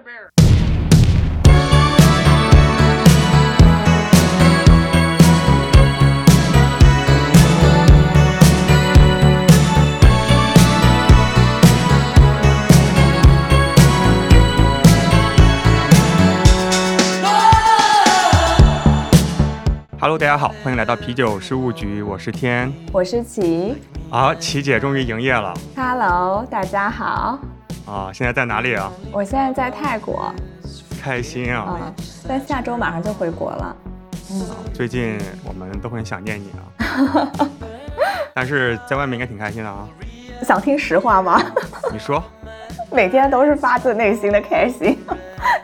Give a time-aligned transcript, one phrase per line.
[0.00, 0.30] Bear.
[19.98, 22.72] Hello，大家好，欢迎来到啤酒事务局，我是天。
[22.92, 23.74] 我是琪
[24.10, 27.38] 啊，琪姐终于营业了，Hello，大家好。
[27.86, 28.90] 啊，现在在哪里啊？
[29.12, 30.32] 我现在在泰国，
[31.00, 31.78] 开心啊！
[31.80, 31.94] 嗯，
[32.28, 33.76] 但下周马上就回国了。
[34.32, 37.48] 嗯，最近我们都很想念你啊。
[38.34, 39.88] 但是在外面应该挺开心的啊。
[40.42, 41.40] 想听实话吗？
[41.92, 42.22] 你说。
[42.92, 44.98] 每天都是发自内心的开心，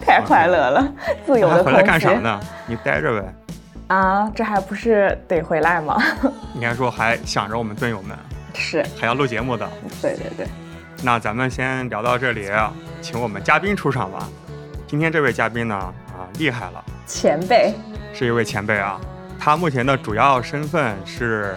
[0.00, 0.92] 太快乐了，
[1.26, 2.40] 自由的回来干啥呢？
[2.66, 3.34] 你待着呗。
[3.88, 6.02] 啊，这还不是得回来吗？
[6.54, 8.16] 应该说还想着我们队友们，
[8.54, 9.68] 是还要录节目的。
[10.00, 10.46] 对对对。
[11.04, 12.48] 那咱们先聊到这里，
[13.00, 14.28] 请我们嘉宾出场吧。
[14.86, 17.74] 今天这位嘉宾呢，啊，厉害了，前辈，
[18.14, 19.00] 是一位前辈啊。
[19.36, 21.56] 他目前的主要身份是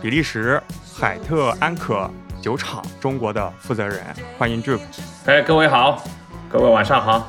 [0.00, 0.62] 比利时
[0.96, 2.08] 海特安可
[2.40, 3.98] 酒厂中国的负责人。
[4.38, 4.78] 欢迎 Jup。
[5.26, 6.00] 哎，各位好，
[6.48, 7.28] 各位晚上好。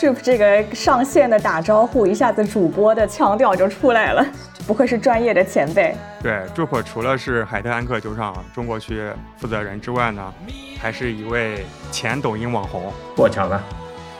[0.00, 4.26] Jup 这个上线的打招呼，一下子主播的腔调就出来了。
[4.66, 5.94] 不愧是专业的前辈。
[6.20, 10.34] 对，朱普除了是海特安克酒厂中国区负责人之外呢，
[10.80, 12.92] 还是一位前抖音网红。
[13.14, 13.62] 过奖了，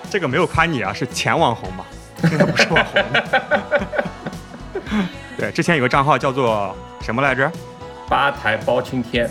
[0.08, 1.84] 这个没有夸你啊，是前网红嘛，
[2.22, 3.02] 现在不是网红。
[5.36, 7.50] 对，之前有个账号叫做什么来着？
[8.08, 9.28] 吧台包青天。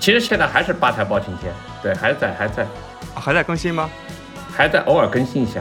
[0.00, 2.66] 其实现在还是吧台包青天，对，还在，还在，
[3.14, 3.88] 还在更新吗？
[4.52, 5.60] 还在偶尔更新一下。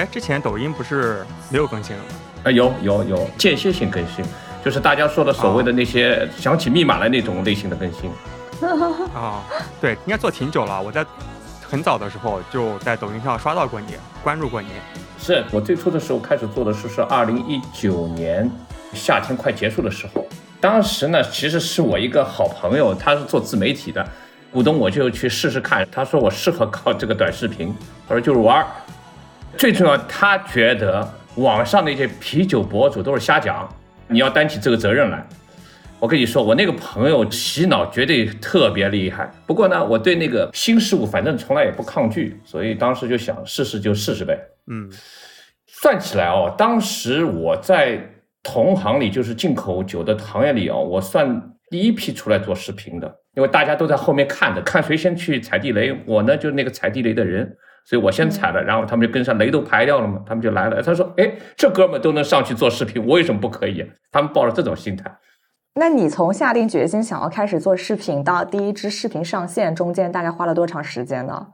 [0.00, 2.08] 哎，之前抖音不是没有更新了吗？
[2.44, 4.24] 啊，有有有间歇性更新，
[4.64, 8.10] 就是大家说的所谓的那些想起密码的那种类型的更新。
[9.14, 9.44] 啊，
[9.78, 10.80] 对，应该做挺久了。
[10.80, 11.04] 我在
[11.60, 13.92] 很早的时候就在抖音上刷到过你，
[14.24, 14.68] 关注过你。
[15.18, 18.50] 是我最初的时候开始做的是是二零一九年
[18.94, 20.26] 夏天快结束的时候，
[20.62, 24.02] 当时呢其实是我一个好朋友，他是做自媒体的，
[24.50, 25.86] 鼓动我就去试试看。
[25.92, 27.74] 他说我适合搞这个短视频，
[28.08, 28.66] 他说就是玩儿。
[29.60, 31.06] 最重要，他觉得。
[31.36, 33.68] 网上那些啤酒博主都是瞎讲，
[34.08, 35.24] 你要担起这个责任来。
[35.98, 39.30] 我跟你说，我那个朋友洗脑绝对特别厉害。
[39.46, 44.38] 不过呢，我对那个新事物反正从来也不抗拒，所以当时就想试试就试试呗。
[44.66, 44.90] 嗯，
[45.66, 48.02] 算起来哦，当时我在
[48.42, 53.06] 同行里，就是进口酒的行业里哦，我算第一批出来做视频的，
[53.36, 55.94] 因为大家都在后面看着，看谁先去踩地雷。
[56.06, 57.56] 我呢，就是那个踩地雷的人。
[57.86, 60.80] 所以我先踩了，然后他们就跟上，雷都排掉了嘛，他们就来了。
[60.82, 65.12] 他说：“哎，这哥们都能上去做视频，我为什么不可以？”他们抱着这种心态。
[65.74, 71.46] 那你从下定决心想要开始做视频到第一支视频上线，中间大概花了多长时间呢？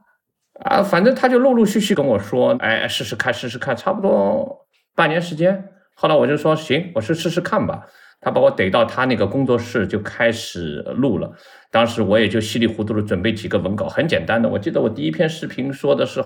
[0.65, 7.83] 啊，反正他就陆陆续续跟我说：“哎，试试看，试试看，差不多半年时间。”后来我就说：“行，我去试试看吧。”
[8.21, 11.31] 他把我逮到他那个工作室，就开始录了。
[11.71, 14.49] 当时我也就稀里糊涂的准备几个文稿，很简单的。
[14.49, 16.25] 我记得我第一篇视频说的是，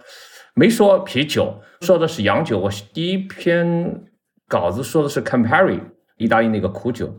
[0.54, 2.58] 没说啤酒，说的是洋酒。
[2.58, 4.04] 我第一篇
[4.46, 5.80] 稿子说的是 Campari，
[6.16, 7.18] 意大利那个苦酒。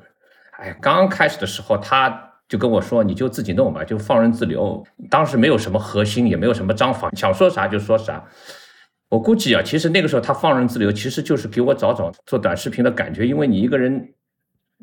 [0.60, 4.84] 哎，刚开始的时候他就跟我说，你就自己弄吧，就放任自流。
[5.10, 8.24] 当时没有什么核心，也没有什么章法，想说啥就说啥。
[9.10, 14.14] 我估计啊，其实那个时候他放任自流，其实就是给我找找做短视频的感觉，因为你一个人。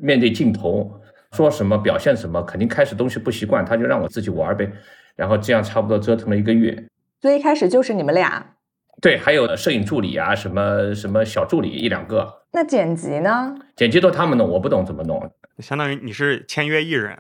[0.00, 0.88] 面对镜头
[1.33, 4.71] 说什么表现什么，肯定开始东西不习惯，他就让我自己玩呗，
[5.15, 6.89] 然后这样差不多折腾了一个月。
[7.21, 8.55] 所以一开始就是你们俩，
[9.00, 12.43] 对，还有摄影助理啊，什么什么小助理一两个。
[12.53, 13.55] 那剪辑呢？
[13.77, 15.31] 剪辑都他们弄，我不懂怎么弄。
[15.59, 17.16] 相当于你是签约艺人，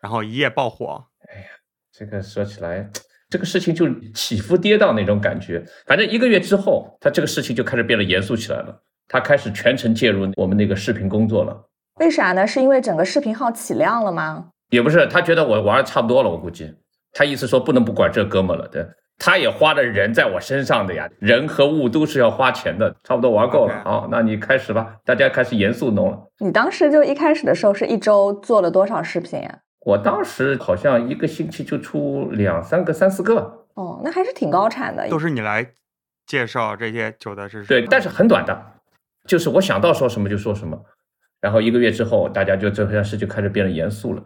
[0.00, 1.06] 然后一夜爆火。
[1.28, 1.46] 哎呀，
[1.90, 2.90] 这个说起来，
[3.30, 5.64] 这个事情就起伏跌宕那种感觉。
[5.86, 11.68] 反正一个月之后，他这个事情就开始变得严肃起来了，他开始全程介入我们那个视频工作了。
[12.02, 12.44] 为啥呢？
[12.44, 14.46] 是因为整个视频号起量了吗？
[14.70, 16.74] 也不是，他觉得我玩的差不多了，我估计
[17.12, 18.84] 他意思说不能不管这哥们了，对，
[19.18, 26.18] 他也花的人在我身上的呀，人和物都是要花钱的，差不多玩够了，好，那你开始吧，大家开始严肃弄了。
[26.38, 29.58] 你当时就一开始的时候是一周做了多少视频啊？
[29.86, 33.66] 我当时好像一个星期就出两三个、三四个。
[33.74, 35.08] 哦，那还是挺高产的。
[35.08, 35.64] 都是你来
[36.26, 37.64] 介绍这些酒的，是？
[37.66, 38.60] 对，但是很短的，
[39.28, 40.76] 就是我想到说什么就说什么。
[41.42, 44.22] 然后一个月之后，大家就这件事就开始变得严肃了。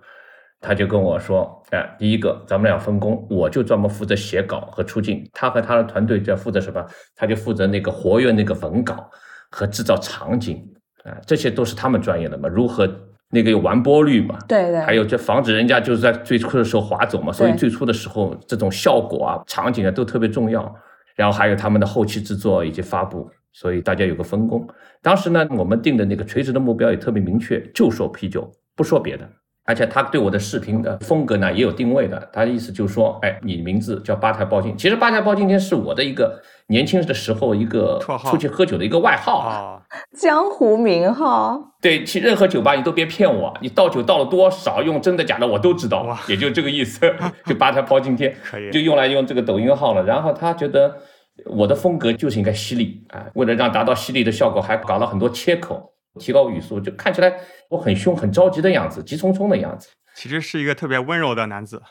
[0.61, 6.85] 他就跟我说：“哎，第一个，咱们俩分工，我就专门负责写稿和出镜，他和他的团队就要负责什么？
[7.15, 9.11] 他就负责那个活跃那个文稿
[9.51, 10.63] 和制造场景
[11.05, 12.49] 啊，这些都是他们专业的嘛。
[12.49, 12.89] 如何
[13.31, 14.39] 那个有完播率嘛？
[14.47, 14.81] 对对。
[14.81, 17.33] 还有就防止人家就是在最初的时候划走嘛。
[17.33, 20.75] 所以最初的时候，这种效果啊、场景啊都特别重要。
[21.15, 24.69] 然后还有他们的后期制作以及发布，所以大家有个分工。
[25.01, 29.27] 当时呢，我们定的那个垂直的目标也特别明确，就说啤酒，不说别的。
[29.65, 39.51] 而且他对我的视频的风格呢也有定位的，他的意思就是说，哎，你名字叫八台包今，其实八台包青天是我的一个年轻的时候一个绰号出去喝酒的一个外号啊。
[39.59, 39.83] 哦，
[40.17, 41.61] 江湖名号。
[41.81, 47.01] 对，去任何酒吧你都别骗我，你倒酒倒了多少，用真的假的我都知道哇，也就这个意思，
[47.47, 50.05] 就八台包青天可以就用来用这个抖音号了。
[50.05, 50.97] 然后他觉得
[51.45, 57.33] 我的风格就是应该犀利啊，为了让达到犀利的效果，还搞了很多切口，提高语速，就看起来
[57.69, 59.89] 我很凶、很着急的样子，急匆匆的样子。
[60.15, 61.83] 其实是一个特别温柔的男子。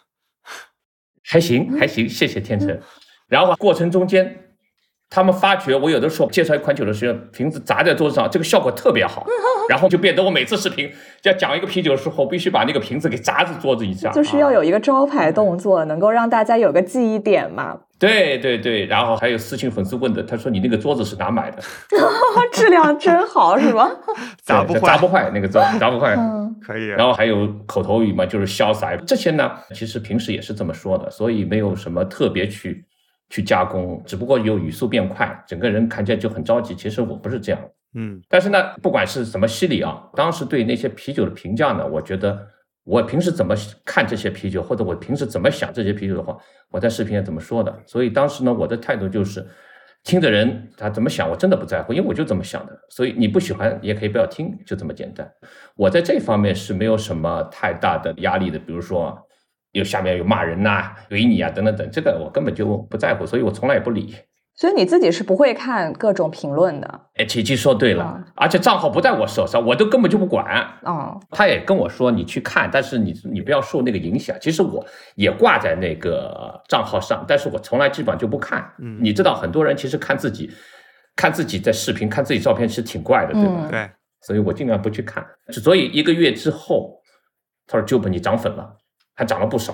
[1.24, 2.80] 还行，还行，谢谢天成。
[3.28, 4.45] 然后过程中间，
[5.16, 9.26] 他们发觉我有的时候介绍一款酒的时候，瓶子砸在桌子上，这个效果特别好，
[9.70, 10.92] 然后就变得我每次视频
[11.24, 14.12] 要讲一个啤酒的时候，必须把那个瓶子给砸在桌子一下。
[14.12, 17.78] 就是要有一个招牌动作，能够让大家有个记忆点嘛。
[17.98, 21.64] 对对对，然后还有私信粉丝问的，他说你那个桌子是哪买的？
[22.52, 23.90] 质量真好，是吧？
[24.44, 26.14] 砸不坏砸不坏，那个砸砸不坏。
[26.18, 26.88] 嗯，可以。
[26.88, 28.94] 然后还有口头语嘛，就是潇洒。
[28.98, 32.84] 这些呢，其实平时也是这么说的，所以没有什么特别去
[33.30, 36.76] 去加工，只不过有语速变快，整个人看起来就很着急。
[36.76, 37.62] 其实我不是这样，
[37.94, 42.48] 嗯但是呢，不管是什么犀利啊，当时对那些啤酒的评价呢，我觉得
[42.84, 46.38] 我平时怎么看这些啤酒，或者我平时怎么想这些啤酒的话，
[46.70, 47.76] 我在视频也怎么说的。
[47.86, 49.44] 所以当时呢，我的态度就是，
[50.04, 52.80] 听的人他怎么想，我真的不在乎，因为我就这么想的。
[52.90, 55.28] 所以你不喜欢也可以不要听，就这么简单。
[55.76, 59.18] 我在这方面是没有什么太大的压力的，比如说
[59.76, 64.16] 有下面有骂人呐、怼你啊等等等，这个我根本就不在乎，所以我从来也不理。
[64.58, 67.02] 所以你自己是不会看各种评论的。
[67.16, 70.46] 哎，琪琪说对了，啊而且账号不在我手上，我都根本就不管。
[70.84, 74.34] 哦，他也跟我说，你去看，但是你你不要受那个影响。
[74.40, 74.86] 其实我
[75.16, 78.66] 也挂在那个账号上，但是我从来基本上就不看。
[78.80, 80.50] 嗯你知道，很多人其实看自己，
[81.18, 83.52] 看自己在视频、看自己照片，其实挺怪的，对吧？
[83.66, 83.90] 嗯对，
[84.22, 85.22] 所以我尽量不去看。
[85.52, 87.02] 所以一个月之后，
[87.68, 88.74] 他说 Jup 你涨粉了，
[89.16, 89.74] 还涨了不少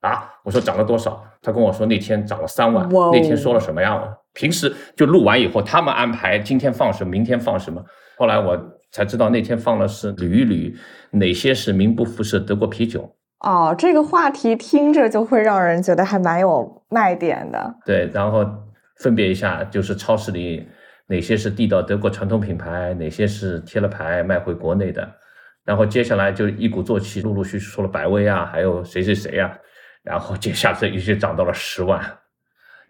[0.00, 0.32] 啊！
[0.44, 1.22] 我说涨了多少？
[1.42, 2.88] 他跟我说那天涨了三万。
[3.12, 4.02] 那天说了什么呀？
[4.32, 7.84] 平时就录完以后，他们安排今天放什么，明天放什么。
[8.16, 8.58] 后来我
[8.92, 10.74] 才知道那天放的是捋一捋
[11.10, 13.14] 哪些是名不副实德国啤酒。
[13.40, 17.74] 哦，这个话题听着就会让人觉得还蛮有卖点的。
[17.84, 18.44] 对，然后
[19.00, 20.68] 分别一下，就是超市里
[21.06, 25.08] 哪些是地道德国传统品牌，哪些是贴了牌卖回国内的。
[25.68, 29.52] 然后接下来就一鼓作气，陆陆续续说了百威啊，还有谁谁谁啊，
[30.02, 32.02] 然后接下来一直涨到了十万，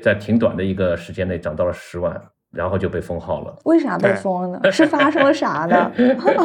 [0.00, 2.16] 在挺短的一个时间内涨到了十万，
[2.52, 3.52] 然后就被封号了。
[3.64, 4.60] 为啥被对封呢？
[4.70, 5.90] 是发生了啥呢？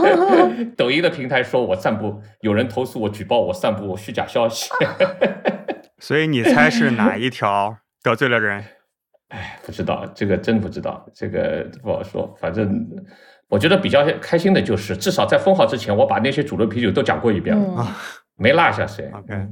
[0.76, 4.72] 抖音的平台说我散布，有人投诉我举报我散布虚假消息。
[6.02, 8.66] 所以你猜是哪一条得罪了人？
[9.30, 12.36] 哎，不知道这个真不知道，这个不好说。
[12.40, 12.88] 反正
[13.54, 17.56] 我觉得比较开心的就是，至少在封号之前，我把那些主流啤酒都讲过一遍。
[17.56, 17.88] 了，嗯，
[18.36, 19.12] 没落下谁。
[19.14, 19.48] OK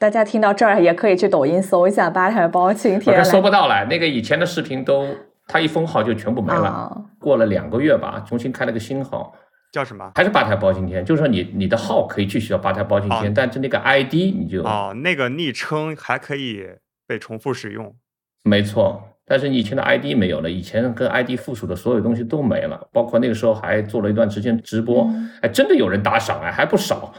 [0.00, 5.06] 大家听到这儿也可以去抖音搜一下吧台包青天搜不到了，那个以前的视频都，
[5.46, 6.66] 他一封号就全部没了。
[6.66, 6.96] 啊。
[7.20, 9.32] 过了两个月吧，重新开了个新号，
[9.70, 10.10] 叫什么？
[10.16, 16.66] 还是吧台包青天，就是说你你的号可以继续叫吧台包青天，哦但是那个 ID 你就、哦，那个昵称还可以
[17.06, 17.94] 被重复使用。
[18.42, 25.30] 没错，但是你以前的 ID 没有了，以前跟 ID 附属的所有东西都没了，包括那个时候还做了一段时间直播，嗯。
[25.40, 27.12] 哎，真的有人打赏哎，还不少，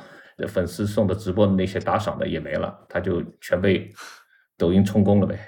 [0.47, 3.91] 粉丝送的直播的那些打赏的也没了，他就全被
[4.57, 5.39] 抖音充公了呗。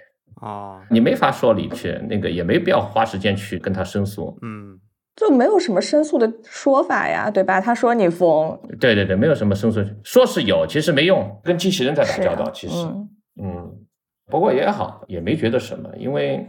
[0.41, 4.37] 哦，你没法说理去，那个也没必要花时间去跟他申诉。
[4.41, 4.79] 嗯，
[5.15, 7.61] 就没有什么申诉的说法呀，对吧？
[7.61, 13.09] 他说你疯，对对对，没有什么申诉，说是有，其实没用，跟机器人在打交道，其实，嗯。
[13.39, 13.71] 嗯，
[14.29, 16.45] 不过也好，也没觉得什么，因为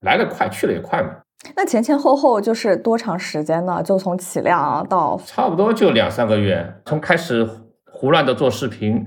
[0.00, 1.10] 来得快，去了也快嘛。
[1.56, 3.82] 那前前后后就是多长时间呢？
[3.82, 7.48] 就从起量到差不多就两三个月，从开始
[7.86, 9.06] 胡乱的做视频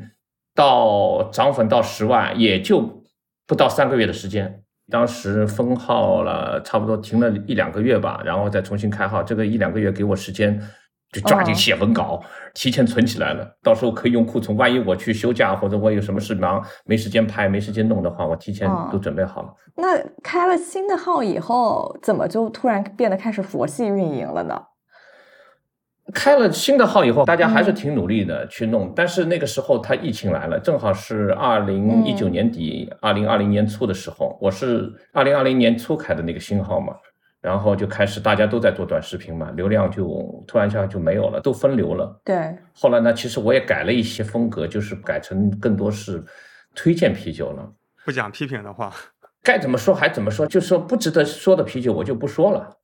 [0.56, 3.04] 到涨粉到十万，也就
[3.46, 4.62] 不到三个月的时间。
[4.92, 9.22] 当时封号了，差不多停了一两个月吧，然后再重新开号。
[9.22, 10.60] 这个一两个月给我时间，
[11.14, 12.22] 就抓紧哦写文稿，
[12.56, 14.58] 提前存起来了，到时候可以用库存。
[14.58, 19.54] 万一我去休假或者我有什么事忙，没时间拍，没时间弄的话，我提前哦都准备好了。
[19.76, 24.62] 那开了新的号以后，怎么就突然变得开始佛系运营了呢？
[26.14, 36.94] 开了新的号以后，大家还是嗯挺努力的去弄，但是那个时候他疫情来了，正好是二零一九嗯年底、二零二零年初的时候，我是二零二零年初开的那个新号嘛，
[37.44, 42.22] 然后就开始大家都在做短视频嘛，流量就突然一下就没有了，都分流了。
[42.24, 46.24] 对，后来呢，其实我也改了一些风格，就是改成更多是
[46.74, 47.70] 推荐啤酒了。
[48.06, 48.94] 不讲批评的话，
[49.44, 52.78] 该怎么说还怎么说，就说不值得说的啤酒我就不说了。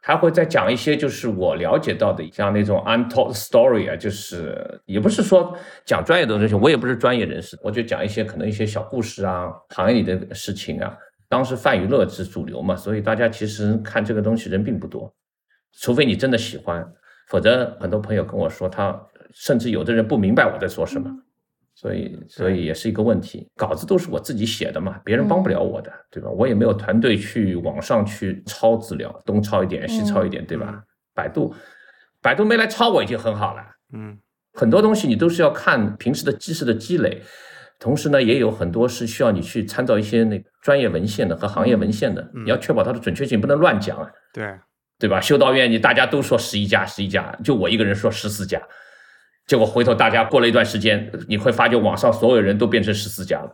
[0.00, 5.52] 还会再讲一些，就是我了解到的，像那种 untold story 啊，就是也不是说
[5.84, 10.96] 讲专业的东西，我也不是专业人士，我就讲一些可能一些小故事啊，行业里的事情啊。
[11.28, 15.14] 当时泛娱乐是主流嘛，所以大家其实看这个东西人并不多，
[15.80, 16.86] 除非你真的喜欢，
[17.28, 18.98] 否则很多朋友跟我说，他
[19.32, 21.10] 甚至有的人不明白我在说什么。
[21.74, 23.48] 所以，所以也是一个问题。
[23.54, 26.28] 稿子都是我自己写的嘛，别人帮不了我的，对吧？
[26.28, 30.82] 我也没有团队去网上去抄资料，东抄一点，西抄一点，对吧？
[31.14, 31.54] 百度，
[32.20, 33.62] 百度没来抄我已经很好了。
[33.92, 34.18] 嗯，
[34.54, 37.22] 很多东西你都是要看平时的知识的积累，
[37.78, 44.06] 同时呢，也有很多是需要你去参照一些那专业文献的和行业文献的，你要确保它的准确性，不能乱讲啊。
[44.34, 44.54] 对，
[44.98, 45.18] 对吧？
[45.18, 48.60] 修道院你大家都说十一家，十一家，就我一个人说十四家。
[49.46, 53.50] 结果回头大家过了一段时间，你会发觉网上所有人都变成十四家了，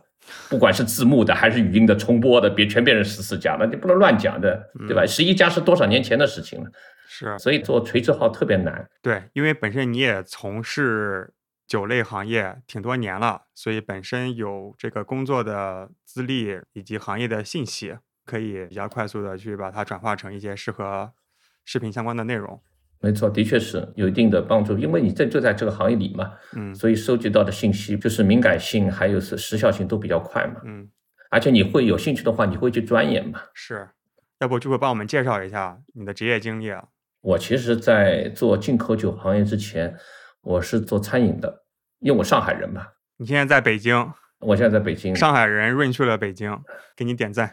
[0.49, 5.05] 不管是字幕的还是语音的重播的，别全变成十四家了，你不能乱讲的，对吧？
[5.05, 6.69] 十一家是多少年前的事情了，
[7.07, 8.85] 是，所以做垂直号特别难。
[9.01, 11.33] 对，因为本身你也从事
[11.67, 21.11] 酒类行业挺多年了，所以本身有这个工作的资历以及行业的信息，可以比较快速的去把它转化成一些适合
[21.63, 22.61] 视频相关的内容。
[23.01, 30.89] 没错，的确是有一定的帮助，因为你在就在这个行业里嘛，嗯，所以收集到的信息就是敏感性还有是时效性都比较快嘛，嗯，
[31.29, 33.41] 而且你会有兴趣的话，你会去钻研嘛。
[33.53, 33.89] 是，
[34.39, 36.87] 要不就会帮我们介绍一下你的职业经历啊？
[37.21, 39.95] 我其实，在做进口酒行业之前，
[40.45, 41.63] 我是做餐饮的，
[41.99, 42.85] 因为我上海人嘛。
[43.17, 44.13] 你现在在北京？
[44.39, 45.15] 我现在在北京。
[45.15, 46.55] 上海人润去了北京，
[46.95, 47.51] 给你点赞。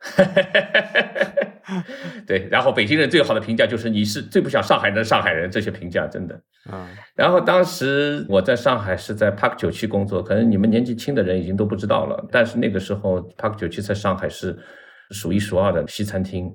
[2.26, 6.40] 对，然后北京人最好的评价就是你是最不像上海人的上海人，这些评价真的。
[6.72, 14.58] 嗯，然后当时我在上海是在 Park 九七工作，可能你们年纪轻的人已经都不知道了，但是那个时候 Park 九七在上海是
[15.10, 16.50] 数一数二的西餐厅，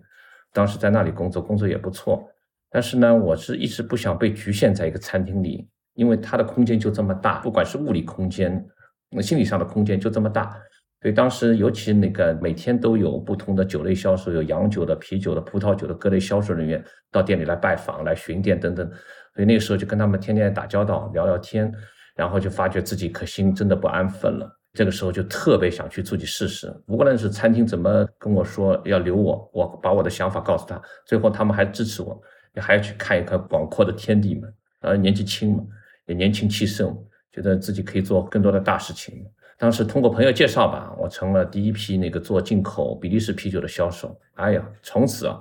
[0.52, 2.28] 当时在那里工作，工作也不错。
[2.70, 8.64] 但是呢，我是一直不想被局限在一个餐厅里，因为它的空间就这么大，不管是物理空间，
[9.10, 10.56] 那心理上的空间就这么大。
[11.02, 18.86] 所以当时尤其那个每天都有不同的酒类销售，有洋酒的、啤酒的、葡萄酒的各类销售人员到店里来拜访、来巡店等等。
[19.34, 21.74] 所以那个时候就跟他们天天打交道、聊聊天，
[22.16, 24.48] 然后就发觉自己可心真的不安分了。
[24.74, 26.72] 这个时候就特别想去自己试试。
[26.88, 32.22] 无论是餐厅怎么跟我说要留我，我把我的想法告诉他，最后他们还支持我，
[32.54, 34.48] 也还要去看一看广阔的天地嘛。
[34.82, 35.64] 呃，年纪轻嘛，
[36.06, 36.98] 也年轻气盛，
[37.32, 39.26] 觉得自己可以做更多的大事情。
[39.58, 44.18] 当时通过朋友介绍吧，我成了第一批那个做进口比利时啤酒的销售。
[44.36, 45.38] 哎呀，从此啊，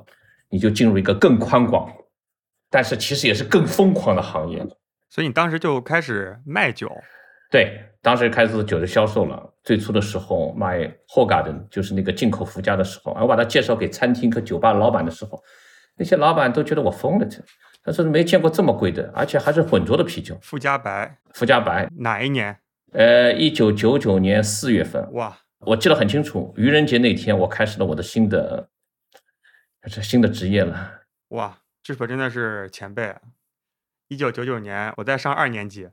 [0.49, 1.89] 你就进入一个更宽广，
[2.69, 4.67] 但是其实也是更疯狂的行业。
[5.09, 6.91] 所以你当时就开始卖酒？
[7.51, 9.55] 对，当时开始做酒的销售了。
[9.63, 15.41] 最初的时候卖 Hogarden，就是那个进口伏加的时候，我把它介绍给餐厅和酒吧老板的时候，
[15.99, 17.43] 那些老板都觉得我疯了，这
[17.83, 20.39] 他说没见过这么贵的，而且还是混浊的啤酒。
[20.41, 22.57] 富加白，富加白，哪一年？
[22.93, 26.55] 呃，一九九九年四月份，哇，我记得很清楚。
[26.57, 28.69] 愚人节那天，我开始了我的新的，
[29.91, 31.01] 这新的职业了。
[31.29, 33.15] 哇，这可真的是前辈。
[34.09, 35.89] 一九九九年，我在上二年级。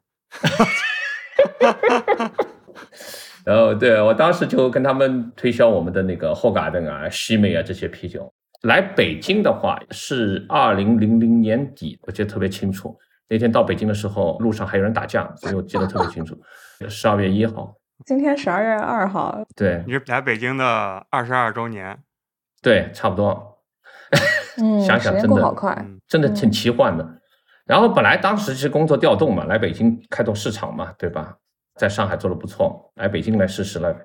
[3.46, 8.34] 然 后，对我当时就跟他们推销我们的那个霍嘎登啊、西美啊这些啤酒。
[8.66, 12.98] 来北京的话是二零零零年底，我记得特别清楚。
[13.30, 16.36] 那天到北京的时候，路上还有人打架，所以我记得特别清楚。
[16.90, 20.66] 十二月一号，今天十二月二号，对，你是来北京的
[21.12, 21.96] 二十二周年，
[22.62, 23.60] 对，差不多。
[24.58, 27.08] 嗯， 想想真的好快，真的挺奇幻的。
[27.68, 31.38] 然后本来当时是工作调动嘛，来北京开拓市场嘛，对吧？
[31.76, 33.96] 在上海做的不错，来北京来试试了。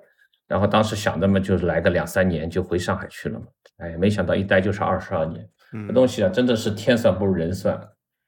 [0.50, 3.46] 然后当时想着嘛，就是来个两三年就回上海去了嘛。
[3.78, 5.48] 哎，没想到一待就是二十二年，
[5.86, 7.80] 这东西啊，真的是天算不如人算。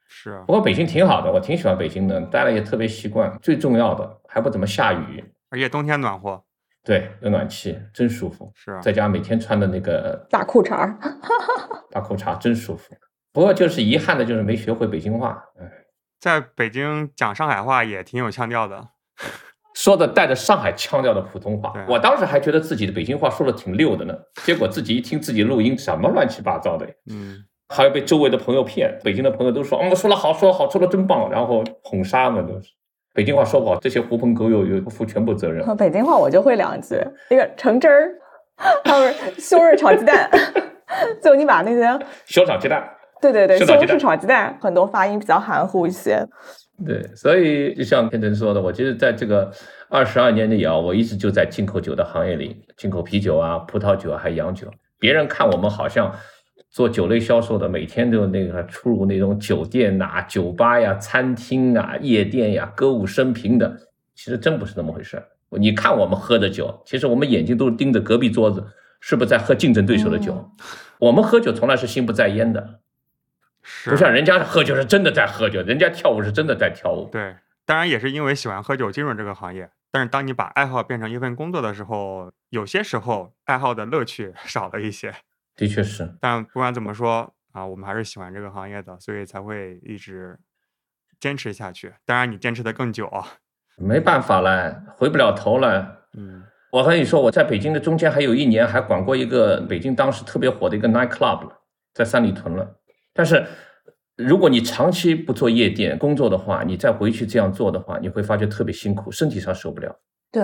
[0.07, 3.37] 是啊，不过北京挺好的，我挺喜欢北京的，待了也特别习惯。
[3.43, 6.41] 最重要的还不怎么下雨，而且冬天暖和，
[6.85, 8.53] 对，有暖气，真舒服。
[8.55, 10.97] 是啊，在家每天穿的那个大裤衩
[11.91, 12.95] 大裤衩真舒服。
[13.33, 15.43] 不过就是遗憾的就是没学会北京话。
[16.21, 18.91] 在北京讲上海话也挺有腔调的，
[19.75, 21.73] 说的带着上海腔调的普通话。
[21.89, 24.15] 我当时还觉得自己的北京话说的挺溜的呢，
[24.45, 26.87] 结果自己一听自己录音，什么乱七八糟的。
[27.11, 27.45] 嗯。
[27.75, 32.69] 还要被周围的朋友骗，北京的朋友都说，嗯，说的好，说的好，说的真棒，然后捧杀嘛都是。
[33.15, 35.65] 北京话说不好，这些狐朋狗友有负全部责任。
[35.77, 36.97] 北京话我就会两句，
[37.31, 38.15] 那个橙汁儿，
[38.85, 40.31] 还有西红柿炒鸡蛋。
[41.23, 42.87] 就你把那些西红柿炒鸡蛋，
[43.23, 46.27] 对对对，西红柿炒鸡蛋，很多发音比较含糊一些。
[46.85, 49.53] 对，所以就像天成说的，我其实在这个
[49.89, 54.67] 二十二年里啊，我一直就在进口酒的行业里，进口啤酒啊、葡萄酒啊，还有洋酒。
[54.99, 56.13] 别人看我们好像
[56.71, 63.77] 做酒类销售的，每天都有那个出入那种酒店呐、酒吧呀、餐厅啊、夜店呀、歌舞升平的，
[64.15, 65.23] 其实真不是那么回事。
[65.51, 68.65] 你看我们喝的酒，其实我们眼睛都是盯着隔壁桌子，
[69.01, 70.33] 是不是在喝竞争对手的酒？
[70.35, 70.67] 嗯
[71.03, 72.77] 我们喝酒从来是心不在焉的，是
[73.85, 77.09] 不像人家喝酒是真的在喝酒，人家跳舞是真的在跳舞。
[77.13, 79.71] 对，当然也是因为喜欢喝酒进入这个行业。
[79.91, 85.15] 但是当你把爱好变成一份工作的时候，有些时候爱好的乐趣 少了一些。
[85.55, 90.39] 的确是，但不管怎么说啊，我们还是喜欢这个行业的，所以才会一直
[91.21, 91.93] 坚持下去。
[92.07, 93.27] 当然，你坚持的更久啊。
[93.77, 96.07] 没办法了，回不了头了。
[96.15, 101.61] 嗯我和你说，我在北京的中间还有一年还管过一个北京当时特别火的一个 night club 了，
[101.93, 102.81] 在三里屯了。
[103.15, 103.45] 但是
[104.17, 109.95] 如果你长期不做夜店工作的话，你再回去这样做的话，你会发觉特别辛苦，身体上受不了。
[110.31, 110.43] 对，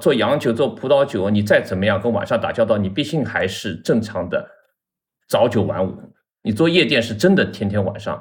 [0.00, 4.46] 做洋酒、做葡萄酒，你再怎么样跟晚上打交道，你毕竟还是正常的
[5.28, 5.94] 早九晚五。
[6.42, 8.20] 你做夜店是真的天天晚上，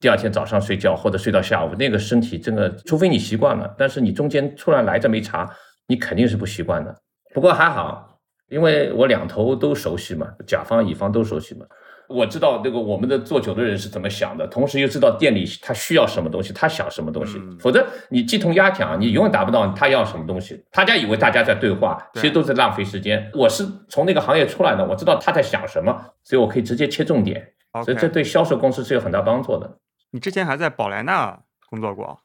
[0.00, 5.50] 第二天早上睡觉或者睡到下午，那个身体真的，除非你习惯了，但是你中间突然来这么一茬，
[5.86, 6.94] 你肯定是不习惯的。
[7.34, 11.64] 不过还好，因为我两头都熟悉嘛，甲方乙方都熟悉嘛。
[12.08, 17.38] 我知道那个我们的做酒的人是怎么想的，同时又知道店里他需要什么东西，他想什么东西。
[17.38, 20.64] 嗯否则你鸡同鸭讲，你永远达不到他要什么东西。
[20.72, 23.30] 大家以为大家在对话，其实都在浪费时间。
[23.34, 25.92] 我是从那个行业出来的，我知道他在想什么，
[26.24, 27.52] 所以我可以直接切重点。
[27.84, 28.08] 所以这。
[28.08, 29.78] 对销售公司是有很大帮助的。
[30.10, 32.18] 你之前还在宝莱纳工作过，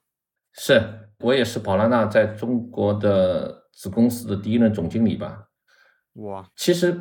[0.54, 0.82] 是
[1.20, 5.48] 我也是宝莱纳在中国的子公司的第一任总经理吧。
[6.14, 6.98] 哇其实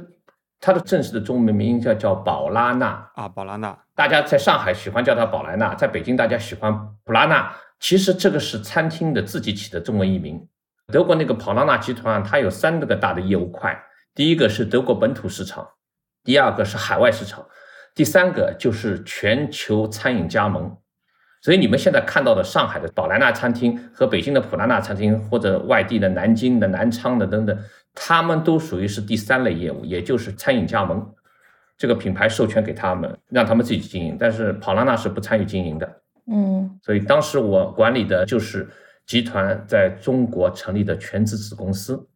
[0.61, 6.73] 它的正式的中文名叫叫宝拉纳，啊，宝拉纳，大家在上海喜欢叫它宝莱纳，在北京大家喜欢
[7.05, 7.51] 普拉纳。
[7.81, 10.47] 其实这个是餐厅的自己起的中文译名。
[10.93, 13.75] 德国那个宝拉纳集团，它有三个大的业务块，
[14.15, 15.67] 第一个是德国本土市场，
[16.23, 17.47] 第二个是海外市场，
[17.95, 20.77] 第三个就是全球餐饮加盟。
[21.43, 27.59] 所以你们现在看到的上海的宝莱纳餐厅和北京的普拉纳餐厅，或者外地的南京的、南昌的等等，
[27.95, 31.15] 他们都属于是第三类业务，也就是餐饮加盟。
[31.77, 36.03] 这个品牌授权给他们，让他们自己经营，但是跑拉那是不参与经营的。
[36.31, 38.69] 嗯所以当时我管理的就是
[39.07, 42.07] 集团在中国成立的全资子公司，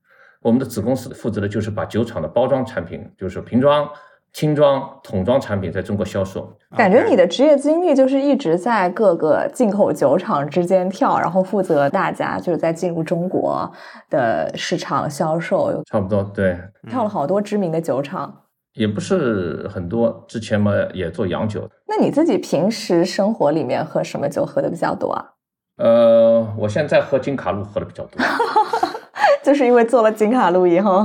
[0.42, 3.90] 我们的子公司负责的就是把酒厂的包装产品，就是瓶装、
[4.34, 6.52] 轻装、桶装产品在中国销售。
[6.76, 13.72] 感觉你的职业经历就是一直在各个进口酒厂之间跳，然后负责大家就是在进入中国
[14.10, 16.58] 的市场销售，差不多，对，
[16.90, 18.42] 跳了好多知名的酒厂。
[18.74, 20.24] 也不是很多。
[20.26, 25.24] 之前嘛也做洋酒，那你自己平时生活里面喝什么酒喝的比较多啊？
[25.76, 28.20] 呃，我现在喝金卡路喝的比较多。
[29.44, 31.04] 就是因为做了金卡路以后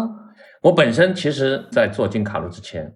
[0.63, 2.91] 我本身其实在做金卡路之前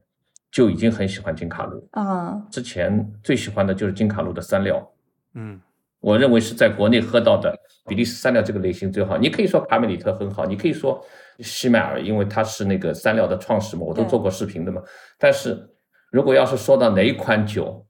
[0.53, 4.87] 就已经很喜欢金卡路，啊，之前最喜欢的就是金卡路的三料。
[5.33, 5.59] 嗯
[5.99, 9.17] 我认为是在国内喝到的比利时三料这个类型最好。
[9.17, 11.03] 你可以说卡梅里特很好，你可以说
[11.39, 14.79] 西麦尔，因为他是那个三料的创始嘛，我都做过视频的嘛。
[15.17, 15.67] 但是
[16.11, 17.83] 如果要是说到哪一款酒，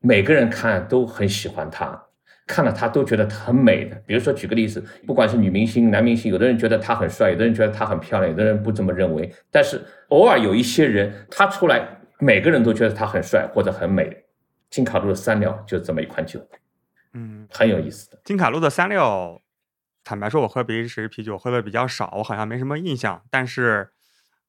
[0.00, 2.00] 每个人看都很喜欢它，
[2.48, 3.94] 看了他都觉得很美的。
[4.06, 9.32] 比如说举个例子，不管是女明星、男明星，有的人觉得他很帅，有的人觉得他很漂亮，有的人不这么认为。
[9.50, 11.86] 但是偶尔有一些人，他出来，
[12.18, 14.24] 每个人都觉得他很帅或者很美。
[14.70, 16.40] 金卡路的三料就是这么一款酒。
[17.12, 18.20] 嗯，很有意思的。
[18.24, 19.40] 金卡路的三料，
[20.02, 23.22] 坦白说，我喝比利时啤酒喝的比较少，我好像没什么印象。
[23.30, 23.90] 但是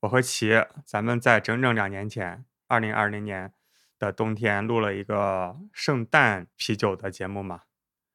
[0.02, 3.52] 我和齐，咱们在整整两年前，二零二零年
[3.98, 7.62] 的冬天录了一个圣诞啤酒的节目嘛。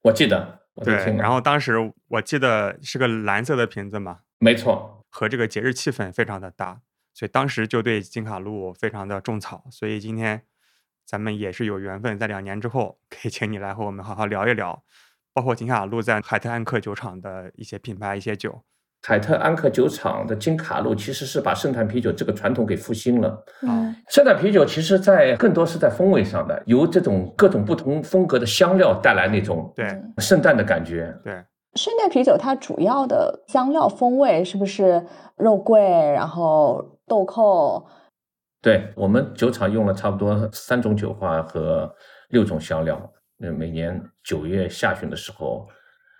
[0.04, 6.82] 我记得，我对，然后当时我记得是个蓝色的瓶子嘛，没错，和这个节日气氛非常的搭，
[7.14, 9.64] 所以当时就对金卡路非常的种草。
[9.70, 10.42] 所以今天
[11.06, 14.84] 咱们也是有缘分，在两年之后可以请你来和我们好好聊一聊，
[15.32, 18.62] 包括金卡路在海特安克酒厂的一些品牌、一些酒。
[19.06, 23.44] 海特安克酒厂的金卡路其实是把圣诞啤酒这个传统给复兴了。
[23.62, 31.14] 嗯圣诞啤酒其实在更多是在风味上的，由这种各种不同风格的香料带来那种对嗯圣诞的感觉。
[31.22, 31.32] 对，
[31.74, 35.04] 圣诞啤酒它主要的香料风味是不是
[35.36, 37.84] 肉桂，然后豆蔻？
[38.62, 41.94] 对我们酒厂用了差不多三种酒花和
[42.30, 42.98] 六种香料。
[43.36, 45.68] 那每年九月下旬的时候，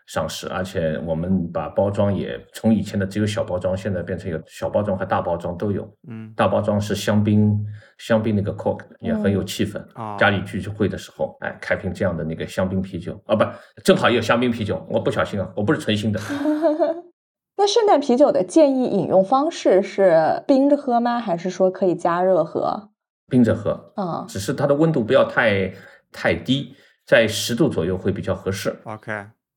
[0.06, 5.88] 上市，而且我们把包装也从以前的只有小包装，现在变成有小包装和大包装都有。
[6.08, 7.58] 嗯，大包装是香槟，
[7.98, 9.78] 香槟那个 cork 也很有气氛。
[9.94, 13.44] 哦家里聚会的时候，哎，开瓶这样的那个香槟啤酒啊，不，
[13.82, 14.84] 正好也有香槟啤酒。
[14.88, 16.20] 我不小心啊，我不是存心的。
[17.56, 21.20] 那圣诞啤酒的建议饮用方式是冰着喝吗？
[21.20, 22.90] 还是说可以加热喝？
[23.28, 25.72] 冰着喝，嗯，只是它的温度不要太
[26.12, 26.74] 太低，
[27.06, 28.76] 在十度左右会比较合适。
[28.84, 29.12] OK，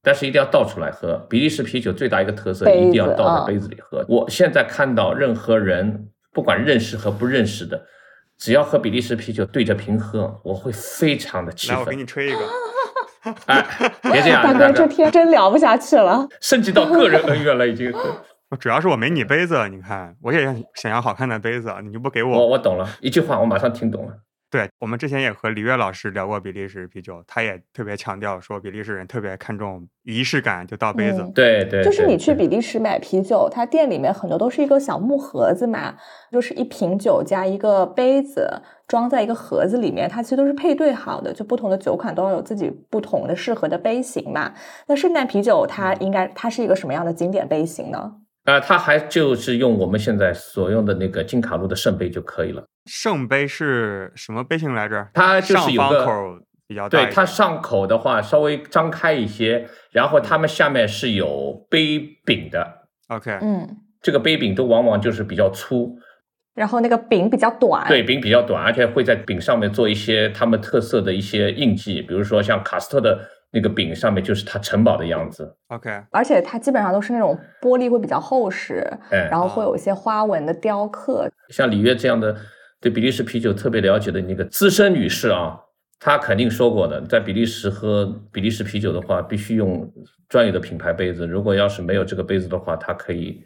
[0.07, 1.17] 但是一定要倒出来喝。
[1.29, 4.05] 比利时啤酒最大一个特色，一定要倒啊在杯子里喝。
[4.07, 7.85] 我现在看到任何人，不管认识和不认识的，
[8.37, 11.97] 只要喝比利时啤酒对着瓶喝，我会非常的气愤来，我给。
[11.97, 12.39] 你吹一个。
[13.47, 13.65] 哎，
[14.03, 16.25] 别这样， 大哥大哥，这天真聊不下去了。
[16.39, 17.93] 升级到个人恩怨了，已经。
[18.61, 22.47] 主要是我没你杯子，你看，我也想要好看的杯子，你就不给我我。
[22.47, 24.13] 我懂了，一句话我马上听懂了。
[24.49, 31.21] 对我们之前也和李悦老师聊过比利时啤酒，他也特别强调说，比利时人特别看重仪式感，就倒杯子。
[31.21, 35.95] 嗯对对，就是你去比利时买啤酒，它店里面很多都是一个小木盒子嘛，
[36.31, 44.53] 就是一瓶酒加一个杯子装在一个盒子里面，它其实都是配对好的，就不同的酒款都要有自己不同的适合的杯型嘛。
[44.87, 48.13] 那圣诞啤酒它应该它是一个什么样的经典杯型呢？
[48.45, 52.65] 啊，它还就是用我们现在所用的那个金卡路的圣杯就可以了。
[52.87, 55.07] 圣杯是什么杯型来着？
[55.13, 65.97] 它就是上方有个口比较大对，它上口的话稍微张开一些，然后它们下面是有杯柄的，OK，嗯，这个杯柄都往往就是比较粗，
[66.55, 73.19] 然后那个柄比较短，对，柄比较短，而且会在柄上面做一些他们特色的一些印记，比如说像卡斯特的
[73.51, 81.29] 那个柄上面就是它城堡的样子，OK，而且它基本上都是那种玻璃会比较厚实，哎，然后会有一些花纹的雕刻。
[81.49, 82.35] 像里约这样的
[82.79, 85.59] 对比利时啤酒特别了解的那个资深女士啊，
[85.99, 89.91] 她肯定说过的，在比利时喝比利时啤酒的话，必须用
[90.29, 91.25] 专业的品牌杯子。
[91.25, 93.43] 如果要是没有这个杯子的话，她可以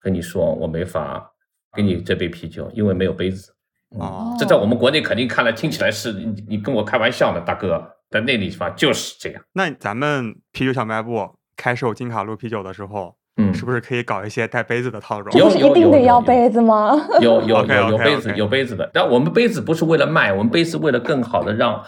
[0.00, 1.32] 跟你说我没法
[1.74, 3.52] 给你这杯啤酒，因为没有杯子。
[3.98, 7.96] 哦这在我们国内肯定看来听起来是你你跟我开玩笑呢，大哥。
[8.12, 15.34] 在那地方就是这样，那咱们啤酒小卖部开售金卡路啤酒的时候，嗯，是不是可以搞一些带杯子的套装？
[15.36, 17.00] 有一定得要杯子吗？
[17.20, 21.82] 有有有有杯子有杯子的，但我们杯子不是为了卖，我们杯子为了更好的让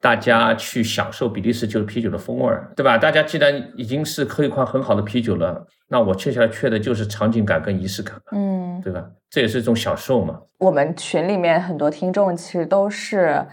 [0.00, 2.98] 大家去享受比利时酒啤酒的风味儿，对吧？
[2.98, 9.04] 大家既然已经是喝一款很好的啤酒了，那我接下来缺的就是场景感跟仪式感嘛，嗯，对吧？
[9.30, 10.38] 这也是一种享受嘛。
[10.58, 13.46] 我们群里面很多听众其实都是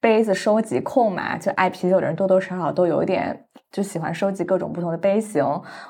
[0.00, 5.42] 杯子收集控嘛，就爱啤酒的人多多少少都有一点就喜欢收集各种不同的杯型。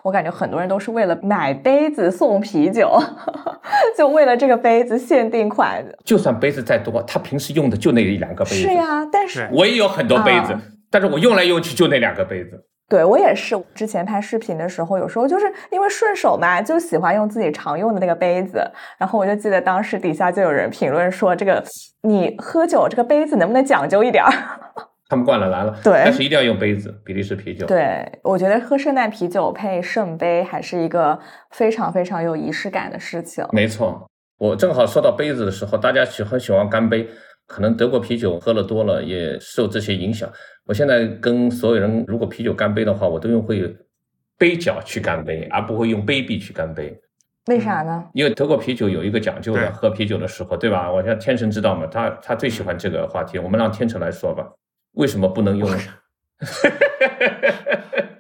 [0.05, 2.97] 我感觉很多人都是为了买杯子送啤酒，
[3.99, 5.85] 就为了这个杯子限定款。
[6.05, 8.57] 就算杯子再多，他平时用的就那一两个杯子。
[8.57, 12.65] 是呀，但是我也有很多杯子，啊但是我用来用去就那两个杯子。
[12.89, 18.63] 对我也是，之前拍视频的时候，有时候就是因为顺手嘛，就喜欢用自己常用的那个杯子。
[18.99, 21.65] 然后我就记得当时底下就有人评论说：“这个
[22.03, 24.31] 你喝酒这个杯子能不能讲究一点儿？”
[25.13, 27.67] 他们惯了来了，对但是一定要用杯子，比利时啤酒。
[27.67, 31.19] 对，我觉得喝圣诞啤酒配圣杯还是一个
[31.51, 33.47] 非常非常有仪式感的事情。
[33.53, 37.07] 没错，我正好说到杯子的时候，大家喜很喜欢干杯，
[37.47, 40.27] 可能德国啤酒喝了多了也受这些影响。
[40.65, 43.77] 我现在跟所有人，如果啤酒干杯的话，我都用会
[44.39, 46.99] 杯角去干杯，而不会用杯壁去干杯。
[47.49, 48.03] 为啥呢？
[48.15, 50.91] 因为德国啤酒有一个讲究的，喝啤酒的时候，对吧？
[50.91, 54.49] 我像天成知道嘛，他他最喜欢这个话题，我们让天成来说吧，
[54.93, 55.71] 为什么不能用？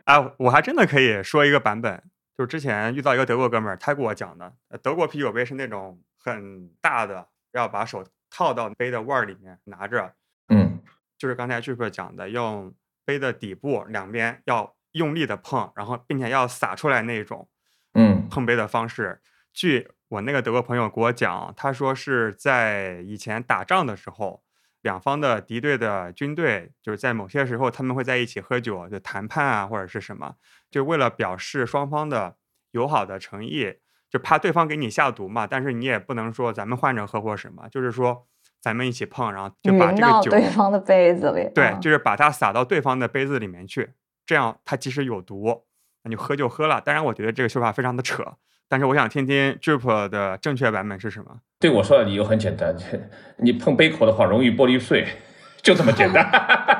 [0.04, 2.02] 啊，我还真的可以说一个版本，
[2.36, 10.12] 就是之前遇到一个德国哥们儿，他给我讲的，呃德国啤酒杯是那种很大的，要把手套到杯的腕儿里面拿着，
[10.48, 10.80] 嗯
[11.18, 17.48] 就是刚才 j u 讲的，用杯的底部两边要用力的碰，然后并且要洒出来那种
[17.94, 19.20] 嗯碰杯的方式。
[19.52, 24.42] 据我那个德国朋友给我讲，他说是在以前打仗的时候，
[24.82, 30.34] 两方的敌对的军队，就是在某些时候他们会在一起喝酒，就谈判啊或者是什么，
[30.70, 32.36] 就为了表示双方的
[32.72, 33.74] 友好的诚意，
[34.10, 38.26] 就怕对方给你下毒嘛，但是你也不能说咱们换着喝或什么，就是说
[38.60, 41.48] 咱们一起碰，然后就把这个酒对方的杯子里。
[41.54, 43.92] 对，嗯就是把它洒到对方的杯子里面去，
[44.26, 45.64] 这样它即使有毒，
[46.02, 46.80] 那你喝就喝了。
[46.80, 48.24] 当然，我觉得这个说法非常的扯，
[48.68, 51.38] 但是我想听听 Drip 的正确版本是什么。
[51.60, 52.74] 对我说的理由很简单，
[53.38, 55.06] 你碰杯口的话容易玻璃碎，
[55.62, 56.26] 就这么简单。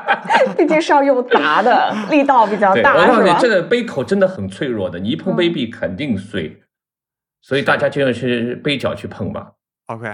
[0.56, 6.62] 毕竟是要用砸的，力道比较大，我大，告诉你，这个杯口真的很脆弱的，你一碰杯壁肯定碎，
[7.42, 9.52] 所以大家就用去杯角去碰吧。
[9.86, 10.08] OK，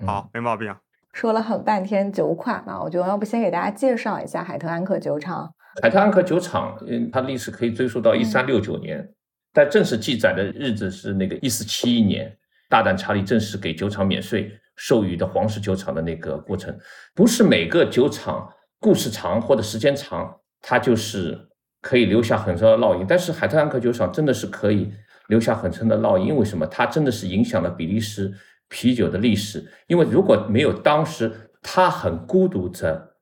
[0.00, 0.74] 嗯好，没毛病。
[1.12, 9.08] 说了很半天酒款嘛，我觉得要不先给大家介绍一下海特安克酒厂海特安克酒厂，嗯，它历史可以追溯到一三六九年，
[9.52, 12.36] 但正式记载的日子是那个一四七一年，
[12.68, 16.76] 大胆查理正式给酒厂免税授予的皇室酒厂的那个过程。
[17.14, 21.38] 不是每个酒厂故事长或者时间长，它就是
[21.80, 23.06] 可以留下很深的烙印。
[23.06, 24.90] 但是海特安克酒厂真的是可以
[25.28, 26.66] 留下很深的烙印，为什么？
[26.66, 28.32] 它真的是影响了比利时
[28.68, 29.64] 啤酒的历史。
[29.86, 33.16] 因为如果没有当时他很孤独的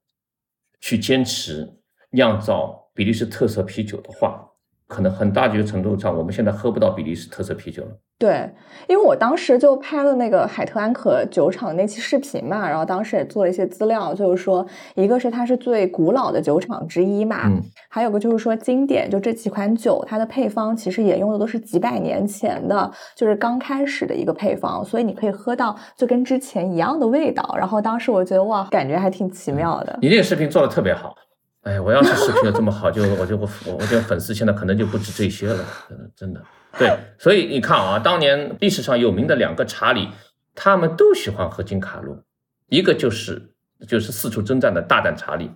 [0.81, 1.77] 去坚持。
[2.12, 4.45] 酿造比利时特色啤酒的话，
[4.90, 7.90] 可能很大一个程度上，我们现在喝不到比利时特色啤酒了。
[8.18, 8.50] 对，
[8.87, 27.55] 因为我当时就拍了那个海特安可酒厂那期视频嘛，然后当时也做了一些资料，就是说，一个是它是最古老的酒厂之一嘛，嗯，还有个就是说经典，就这几款酒，它的配方其实也用的都是几百年前的，就是刚开始的一个配方，所以你可以喝到就跟之前一样的味道。
[27.57, 29.98] 然后当时我觉得哇，感觉还挺奇妙的。
[30.03, 31.14] 你那个视频做的特别好。
[31.62, 36.42] 哎，我要是视频有这么好，就我就我我觉得粉丝现在可能就不止这些了，真的真的。
[36.79, 40.09] 对，所以你看啊，当年历史上有名的两个查理，
[40.55, 42.23] 他们都喜欢喝金卡路，
[42.68, 43.53] 一个就是
[43.87, 45.51] 就是四处征战的大胆查理，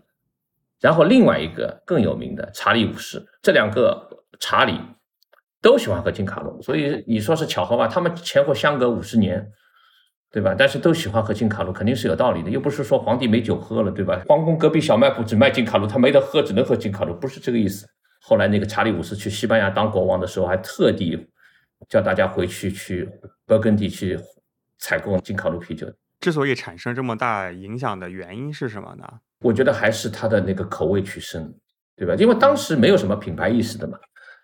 [0.81, 4.79] 然后另外一个更有名的查理五世，这两个查理
[5.63, 7.89] 都喜欢喝金卡路，所以你说是巧合吧？
[7.89, 9.51] 他们前后相隔五十年。
[10.35, 10.53] 对吧？
[10.59, 12.51] 但是都喜欢喝金卡路，肯定是有道理的。
[12.51, 14.21] 又不是说皇帝没酒喝了，对吧？
[14.27, 17.87] 皇宫隔壁小卖部只卖金卡路，他没得喝，只能喝金卡路，不是这个意思。
[18.21, 21.25] 后来那个查理五世去西班牙当国王的时候，还特地
[21.89, 23.09] 叫大家回去去
[23.47, 24.19] 勃艮第去
[24.81, 25.87] 采购金卡路啤酒。
[26.19, 29.05] 之所以产生这么大影响的原因是什么呢？
[29.39, 31.55] 我觉得还是他的那个口味取胜，
[31.95, 32.17] 对吧？
[32.17, 33.97] 因为当时没有什么品牌意识的嘛，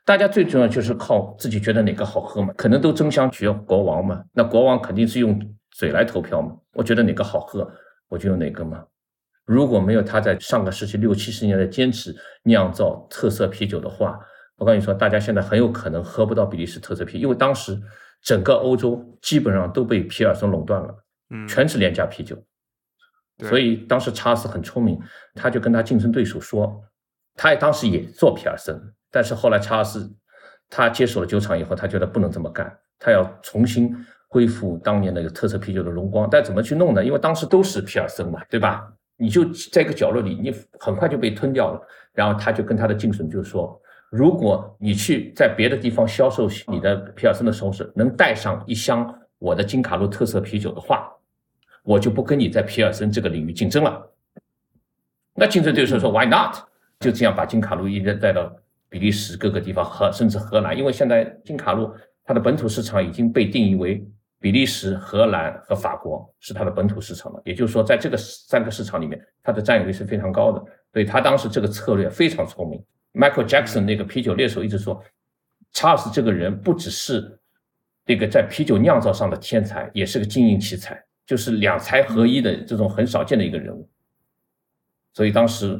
[0.04, 5.36] 大家最重要就是靠自己觉得哪个好喝嘛，可能都争相取国王嘛，那国王肯定是用。
[5.70, 6.56] 嘴来投票嘛？
[6.72, 7.70] 我觉得哪个好喝，
[8.08, 8.84] 我就用哪个嘛。
[9.44, 14.20] 如果没有他在上个世纪六七十年代坚持酿造特色啤酒的话，
[14.56, 17.76] 我跟你说，大家现在很有可能喝不到比利时特色啤，因为当时
[18.22, 20.94] 整个欧洲基本上都被皮尔森垄断了，
[21.30, 22.36] 嗯，全是廉价啤酒。
[23.48, 25.00] 所以当时查尔斯很聪明，
[25.34, 26.80] 他就跟他竞争对手说，
[27.34, 28.78] 他也当时也做皮尔森，
[29.10, 30.14] 但是后来查尔斯
[30.68, 33.96] 他接手了酒厂以后，他觉得不能这么干，他要重新。
[34.32, 37.04] 恢复当年那个特色啤酒的荣光，但怎么去弄呢？
[37.04, 38.88] 因为当时都是皮尔森嘛，对吧？
[39.16, 41.80] 你就在一个角落里，你很快就被吞掉了。
[42.12, 51.12] 然后他就跟他的竞争就是说，如果你去在别的地方销售你的皮尔森的时候是能带上一箱我的金卡路特色啤酒的话，
[51.82, 54.10] 我就不跟你在皮尔森这个领域竞争了。
[55.34, 56.54] 那竞争对手说 Why not？
[57.00, 58.54] 就这样把金卡路一直带到
[58.88, 61.92] 比利时各个地方，和甚至荷兰，因为现在金卡路
[62.24, 64.06] 它的本土市场已经被定义为。
[64.40, 70.58] 比利时、荷兰和法国是它的本土市场了，也就是说，在这个三个市场里面，它的占有率是非常高的。
[70.92, 72.82] 所以，他当时这个策略非常聪明。
[73.12, 75.00] Michael Jackson 那个啤酒猎手一直说，
[75.72, 77.38] 查尔斯这个人不只是
[78.06, 83.88] 那个在啤酒酿造上的天才，也是个经营奇才，就是两才合一的这种很少见的一个人物。
[85.12, 85.78] 所以，当时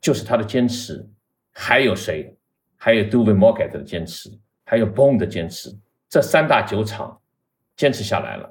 [0.00, 1.08] 就是他的坚持，
[1.52, 2.36] 还有谁？
[2.76, 4.28] 还有 d u v e m o r g a t 的坚持，
[4.64, 5.70] 还有 Bond 的坚持，
[6.08, 7.16] 这三大酒厂。
[7.82, 8.48] 坚持下来了，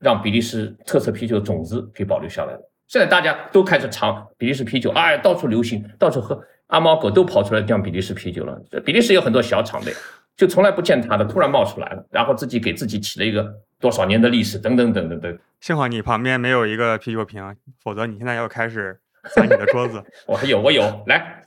[0.00, 2.70] 让比利时特色啤酒的种子给保留下来了。
[2.88, 8.60] 现在大家都开始尝比利时啤酒，哎，到处流行，到处喝，阿猫狗都跑出来酿比利时啤酒了。
[8.84, 9.92] 比利时有很多小厂的，
[10.36, 13.48] 就从来不见他的，突然冒出来了，然后自己给自己起了一个
[13.78, 15.38] 多少年的历史，等等等等等。
[15.60, 18.98] 幸好你旁边没有一个啤酒瓶，否则你现在要开始
[19.32, 20.02] 砸你的桌子。
[20.26, 21.44] 我有，我有，来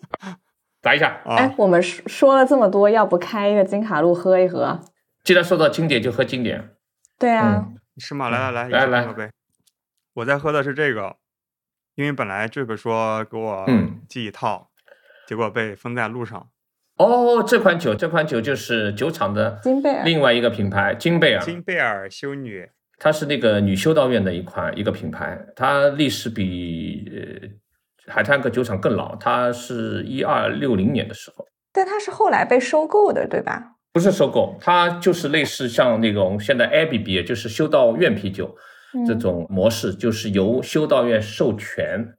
[0.82, 1.22] 砸一下。
[1.26, 4.80] 哎，我们说说了这么多，要不开一个金卡路喝一喝？
[5.26, 6.70] 既然说到经典，就喝经典。
[7.20, 8.30] 对啊，是吗？
[8.30, 9.30] 来来来，来来，杯。
[10.14, 11.18] 我在喝的是这个，
[11.96, 13.66] 因为本来这个说给我
[14.08, 14.70] 寄一套，
[15.28, 16.50] 结果被封在路上。
[16.96, 21.42] 哦，这款酒，这款酒就是酒厂的金贝尔另外一个品牌金贝尔。
[21.42, 31.46] 金贝尔修女，它是那个女修道院的一款一个品牌，它历史比呃海滩克酒厂更老，它是一二六零年的时候。
[31.72, 33.76] 但它是后来被收购的，对吧？
[33.92, 38.56] 不是收购，它就是类似像那种现在 ABB，就是修道院啤酒
[39.08, 42.14] 这种模式，就是由修道院授权，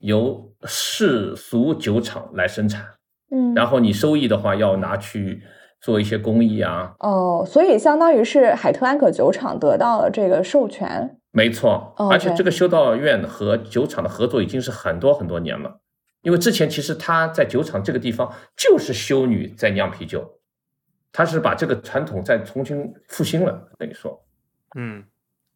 [0.00, 2.84] 由世俗酒厂来生产，
[3.30, 5.42] 嗯，然后你收益的话要拿去
[5.80, 6.94] 做一些公益啊。
[7.00, 11.18] 哦，所以相当于是海特安可酒厂得到了这个授权。
[11.30, 15.80] 没错，而且这个修道院和酒厂的合作已经是很多很多年了，
[16.22, 20.37] 因为之前其实他在酒厂这个地方就是修女在酿啤酒。
[21.12, 24.22] 他是把这个传统再重新复兴了，等于说，
[24.76, 25.04] 嗯，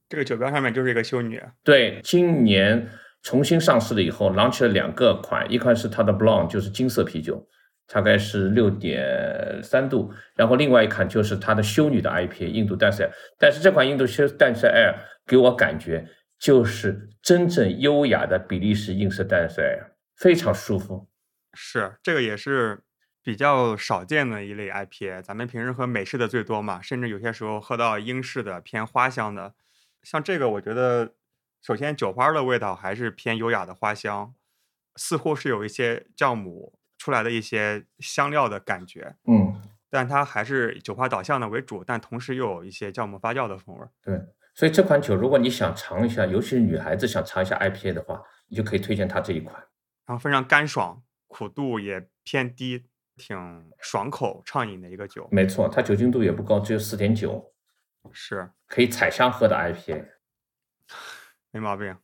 [0.09, 1.43] 这个酒标上面就是一个修女。
[1.63, 2.89] 对，今年
[3.23, 7.47] 重新上市了以后，launch 了两个款，一款是它的 Blonde，就是金色啤酒，
[7.87, 14.95] 大概是六点三度，然后另外一款就是它的修女的 IPA 印度淡色但是这款印度修淡色 Air
[15.27, 21.07] 给我感觉就是真正优雅的比利时印色淡色 Air，非常舒服。
[21.55, 22.81] 是这个也是
[23.23, 29.55] 比较少见的一类 IPA，咱们平时喝美式的最多嘛，甚至有些时候喝到英式的偏花香的，
[30.03, 31.15] 像这个我觉得，
[31.63, 34.35] 首先酒花的味道还是偏优雅的花香，
[34.97, 43.91] 似乎是有一些酵母出来的一些香料的感觉，嗯，但它还是酒花导向的为主，但同时又有一些酵母发酵的风味儿。
[44.03, 44.21] 对，
[44.55, 49.55] 所以这款酒如果你想尝一下，尤其是女孩子想尝一下 IPA 的话，你就可以推荐它这一款。
[50.07, 52.85] 然后非常干爽，苦度也偏低，
[53.17, 53.37] 挺
[53.81, 55.29] 爽口畅饮的一个酒。
[55.31, 57.53] 没错，它酒精度也不高，只有四点九，
[58.13, 60.05] 是，可以采香喝的 IPA。
[61.53, 61.95] 没毛病。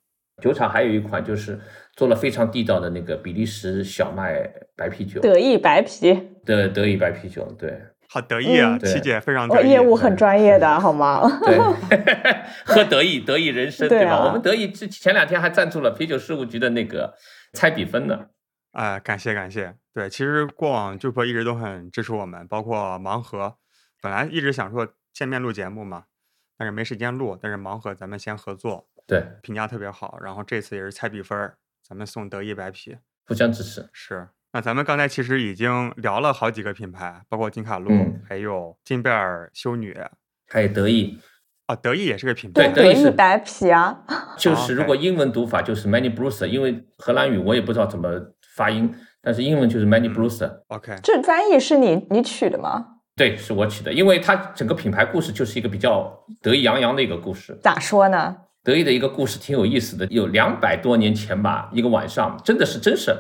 [0.41, 1.59] 酒厂还有一款就是
[1.95, 7.77] 做了非常地道的那个比利时小麦白啤酒德意白啤，的德意白啤酒，对
[8.09, 9.65] 好得意啊，嗯七对姐非常得意。
[9.65, 11.29] 我业务很专业的好吗？
[11.45, 11.59] 对，
[12.65, 14.13] 喝得意得意人生对对吧？
[14.15, 17.13] 啊我们得意之前两天还赞助了啤酒事务局的那个
[17.55, 18.27] 猜比分呢。
[18.79, 19.75] 哎，感谢感谢。
[19.93, 23.57] 对，其实过往巨婆一直都很支持我们，包括盲盒，
[24.01, 26.05] 本来一直想说见面录节目嘛，
[26.57, 27.37] 但是没时间录。
[27.43, 30.17] 但是盲盒咱们先合作，对，评价特别好。
[30.23, 32.97] 然后这次也是猜比分儿，咱们送得意白啤。
[33.27, 33.89] 互相支持。
[33.93, 39.99] 是，那咱们刚才其实已经聊了好几个品牌，包括金卡路，嗯还有金贝尔修女
[40.47, 41.19] 还有得意，
[41.67, 42.69] 啊，得意也是个品牌。
[42.69, 44.05] 德对德意是白皮啊，
[44.39, 48.09] 就是如果英文读法就是 Many Bruce，因为荷兰语我也不知道怎么
[48.59, 48.93] 发音，
[49.23, 50.51] 但是英文就是 Many 嗯 Bruce。
[50.67, 52.85] OK，这翻译是你你取的吗？
[53.15, 57.57] 对，是我取的，因为它整个品牌故事就是一个比较得意洋洋的一个故事。
[57.63, 58.37] 咋说呢？
[58.65, 63.17] 得意的一个故事挺有意思的，有两百多年前吧，一个晚上，真的是真是。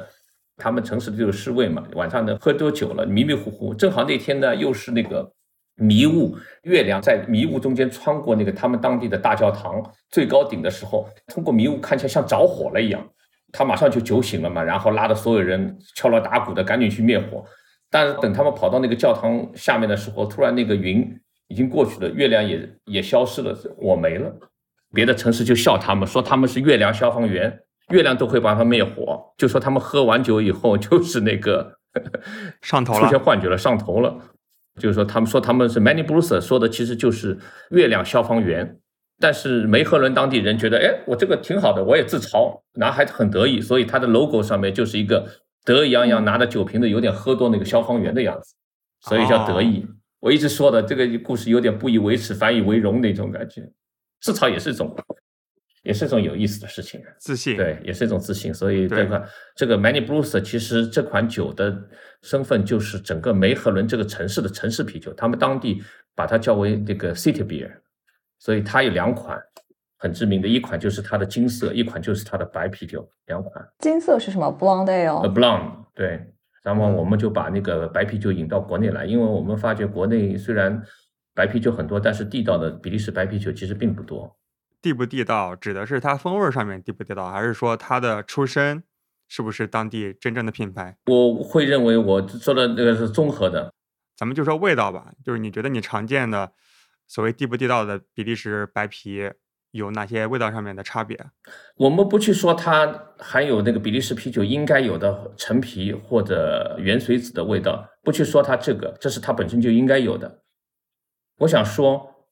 [0.60, 5.32] 他们城市的就是侍卫嘛，晚上呢喝多酒了，迷迷糊糊，正好那天呢又是那个
[5.76, 13.00] 迷雾，月亮在迷雾中间穿过那个他们当地的大教堂最高顶的时候，通过迷雾看起来像着火了一样，
[13.52, 17.44] 他马上就酒醒了嘛，然后拉着所有人敲锣打鼓的赶紧去灭火。
[17.90, 24.30] 但是等他们跑到那个教堂下面的时候，突然那个云已经过去了，月亮也也消失了，火没了。
[24.92, 31.78] 别的城市就笑他们，说他们是月亮消防员，月亮都会帮他灭火，就说他们喝完酒以后就是那个
[32.60, 33.18] 上头了出现。
[33.18, 34.18] 幻觉了，上头了。
[34.78, 37.38] 就是说他们说他们是 Many Bruce，说的其实就是
[37.70, 38.78] 月亮消防员。
[39.20, 45.26] 但是梅赫伦当地人觉得，哎，我这个挺好的，我也自嘲，男孩子很得意，所以他的 logo 上面就是一个
[45.64, 48.54] 得意洋洋拿着酒瓶子，有点喝多那个消防员的样子，
[49.00, 49.86] 所以叫得意。
[50.20, 53.68] 我一直说的这个故事有点不以为耻反以为荣那种感觉，
[54.20, 54.94] 自嘲也是一种，
[55.82, 57.00] 也是一种有意思的事情。
[57.18, 58.52] 自信，对，也是一种自信。
[58.52, 59.22] 所以这款
[59.54, 61.76] 这个 Many Bruce 其实这款酒的
[62.22, 65.82] 身份就是整个梅赫伦这个城市的城市啤酒，他们当地
[66.14, 67.70] 把它叫为这个 City Beer，
[68.38, 69.40] 所以它有两款
[69.98, 73.66] 很知名的，一款就是它的金色，一款就是它的白啤酒，两款。
[73.80, 75.34] 金色是什么？Blonde 呃 Ale。
[75.34, 80.80] ，Blonde 对，然后嗯我们就把那个白啤酒引到国内来，因为我们发觉国内虽然
[81.34, 84.36] 白啤酒很多，但是地道的比利时白啤酒其实并不多。
[84.80, 88.84] 地不地道，指的是它风味上面地不地道，还是说它的出身
[89.26, 90.96] 是不是当地真正的品牌？
[91.06, 93.72] 我会认为我说的那个是综合的，
[94.16, 96.52] 咱们就说味道吧，就是你觉得你常见的
[97.08, 99.32] 所谓地不地道的比利时白啤
[99.70, 101.18] 有哪些味道上面的差别？
[101.76, 102.86] 我们不去说它
[103.18, 110.42] 含有那个比利时啤酒应该有的陈皮或者原水子的味道，不去说它这个，这是它本身就应该有的。
[111.38, 112.26] 我想说，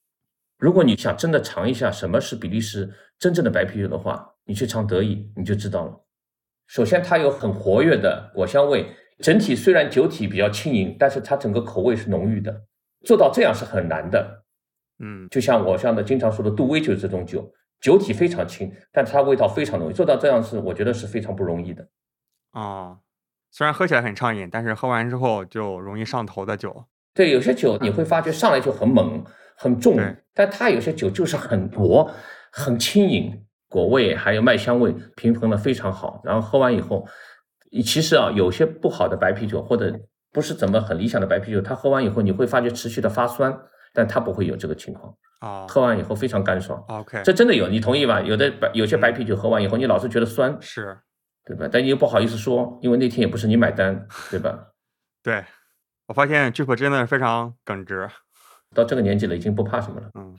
[0.59, 6.05] 如果你想真的尝一下什么是比利时真正的白啤酒的话，你去尝德意你就知道了。
[6.67, 12.63] 首先，它有很活跃的果香味，整体虽然酒体比较轻盈，但是它整个口味是浓郁的。
[13.05, 14.45] 做到这样是很难的。
[14.99, 21.87] 嗯，就像我像的经常说的杜威就是这种酒，酒体非常轻，但它味道非常浓郁，做到这样是我觉得是非常不容易的。
[22.53, 22.99] 哦，
[23.51, 26.85] 虽然喝起来很畅饮，但是喝完之后就容易上头的酒。
[27.13, 29.25] 对，有些酒你会发觉上来就很猛、
[29.57, 29.97] 很重，
[30.35, 32.11] 但它有些酒就是很薄、
[32.53, 36.21] 很轻盈，果味还有麦香味平衡的非常好。
[36.25, 37.07] 然后喝完以后，
[37.85, 39.99] 其实啊，有些不好的白啤酒或者
[40.33, 43.59] 不是怎么很理想的白啤酒，它喝完以后你会发觉持续的发酸，
[43.97, 46.85] 但它不会有这个情况，啊喝完以后非常干爽。
[46.89, 48.21] ，OK，这真的有，你同意吧？
[48.21, 50.99] 有的白有些白啤酒喝完以后，你老是觉得酸，是
[51.47, 51.67] 对吧？
[51.73, 54.69] 但你又不好意思说，因为那天也不是你买单， 对吧？
[55.23, 55.43] 对。
[56.09, 58.09] 我发现 Jup 真的是非常耿直，
[58.73, 60.09] 到这个年纪了，已经不怕什么了。
[60.15, 60.37] 嗯，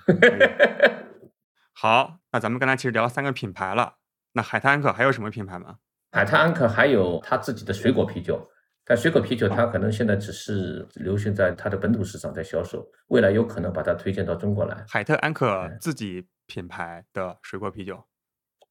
[1.73, 3.95] 好，那咱们刚才其实聊了三个品牌了，
[4.31, 5.75] 那海滩安可还有什么品牌吗？
[6.13, 8.49] 海滩安可还有他自己的水果啤酒，
[8.87, 14.85] 但水果啤酒它可能现在只是流行在它的本土市场在销售，未来有可能把它推荐到中国来。
[14.87, 18.01] 海特安可自己品牌的水果啤酒，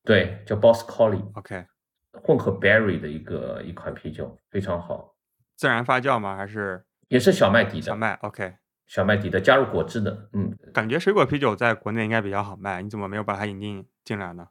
[0.05, 1.67] 对，叫 Boss Collie，OK，
[2.23, 5.14] 混合 berry 的一个一款啤酒，非常好，
[5.55, 6.35] 自然发酵吗？
[6.35, 8.55] 还是也是小麦底的，小麦？OK，
[8.87, 14.49] 小麦底的，加入果汁的，嗯，感觉水果啤酒在国内应该比较好卖，你怎么没有把它引进进来呢？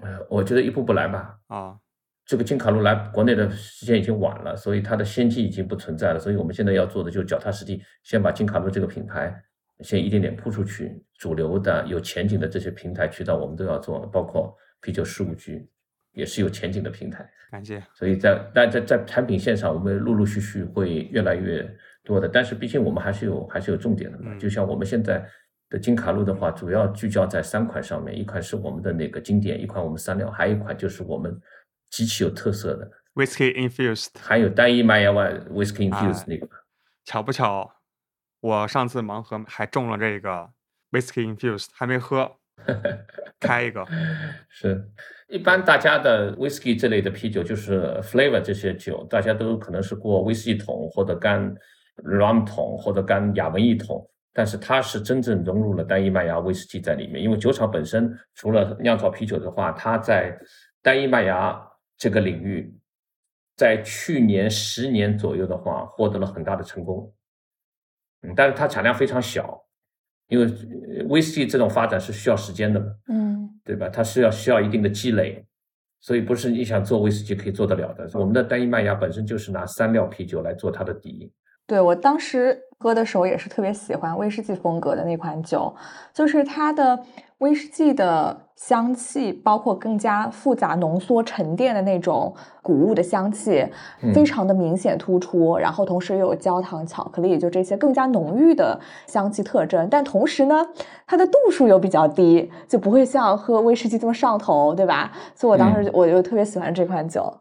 [0.00, 1.36] 呃，我觉得一步步来吧。
[1.48, 1.76] 啊，
[2.24, 6.18] 这个金卡路来国内的时间已经晚了，所以它的先机已经不存在了。
[6.18, 9.34] 所以我们现在要做的就是脚踏实地，先把金卡路这个品牌
[9.80, 15.68] 先一点点铺出去，主流的有前景的这些平台渠道我们都要做，包括啤酒事务局
[16.12, 17.28] 也是有前景的平台。
[17.50, 17.82] 感谢。
[17.92, 21.68] 所以在但在在产品线上，我们陆陆续续会越来越
[22.04, 22.28] 多的。
[22.28, 24.32] 但是毕竟我们还是有还是有重点的嘛。
[24.32, 25.26] 嗯就像我们现在
[25.68, 31.34] 的金卡路的话，主要聚焦在三款上面，一款是我们的那个经典，一款我们三料，还有一款就是我们
[31.92, 36.48] 极其有特色的，Whisky infused，还有单一麦芽味 whisky 哎 infused 那个。
[37.04, 37.70] 巧不巧，
[38.40, 40.48] 我上次盲盒还中了这个
[40.90, 42.38] Whisky infused，还没喝，
[43.38, 43.86] 开一个。
[44.48, 44.88] 是，
[45.28, 51.54] 一般大家的 whisky 这类的啤酒，就是 flavor 这些酒，大家都可能是过威士忌桶或者干
[52.04, 57.22] rum 桶或者干雅文一桶，但是它是真正融入了单一麦芽威士忌在里面。
[57.22, 60.34] 因为酒厂本身除了酿造啤酒的话，它在
[60.80, 61.60] 单一麦芽
[62.02, 62.76] 这个领域，
[63.54, 67.14] 在去年十年左右的话，获得了很大的成功。
[68.22, 69.64] 嗯，但是它产量非常小，
[70.26, 72.86] 因为呃威士忌这种发展是需要时间的嘛。
[73.06, 73.88] 嗯对吧？
[73.88, 75.46] 它是要需要一定的积累，
[76.00, 78.10] 所以不是你想做威士忌可以做得了的。
[78.14, 81.32] 我们的单一麦芽本身就是拿三料啤酒来做它的底，
[81.66, 85.74] 对我当时喝的时候也是特别喜欢威士忌风格的那款酒，
[86.12, 86.98] 就是它的
[87.38, 93.66] 威士忌的香气，包括更加复杂浓缩沉淀的那种谷物的香气，
[94.02, 95.56] 嗯非常的明显突出。
[95.56, 99.88] 然后同时又有焦糖、巧克力，就这些更加浓郁的香气特征。
[99.88, 100.66] 但同时呢，
[101.06, 105.12] 它的度数又比较低，就不会像喝威士忌这么上头，对吧？
[105.34, 107.32] 所以我当时嗯我就特别喜欢这款酒。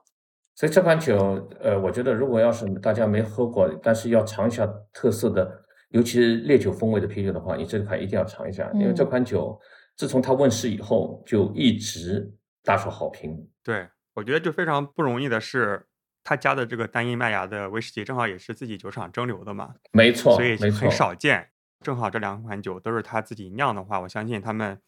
[0.56, 9.60] 所以这款酒，呃，我觉得如果要是大家没喝过，但是要尝一下特色的，尤其是烈酒风味的啤酒的话，你这款一定要尝一下，因为这嗯款酒
[9.96, 12.32] 自从它问世以后，就一直
[12.64, 13.36] 大受好评。
[13.64, 15.86] 对，我觉得就非常不容易的是，
[16.24, 21.48] 他家的这个单一麦芽的威士忌正好也是自己酒厂蒸馏的嘛，没错，所以很，少见。
[21.82, 24.80] 正好这两款酒都是他自己酿的话，我相信他们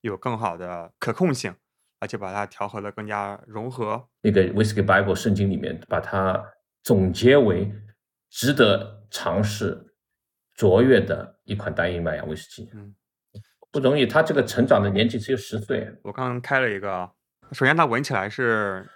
[0.00, 1.54] 有更好的可控性，
[2.00, 4.08] 而且把它调和的更加融合。
[4.22, 6.44] 那个 Whisky Bible 圣经里面把它
[6.82, 7.72] 总结为
[8.30, 9.94] 值得尝试、
[10.54, 12.70] 卓越的一款单一麦芽威士忌。
[12.74, 12.94] 嗯，
[13.70, 15.94] 不容易，它这个成长的年纪只有十岁。
[16.02, 17.12] 我刚刚开了一个，
[17.52, 18.90] 首先它闻起来是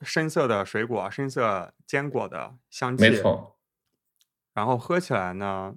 [0.00, 3.58] 深色的水果、深色坚果的香气，没错，
[4.54, 5.74] 然后喝起来呢，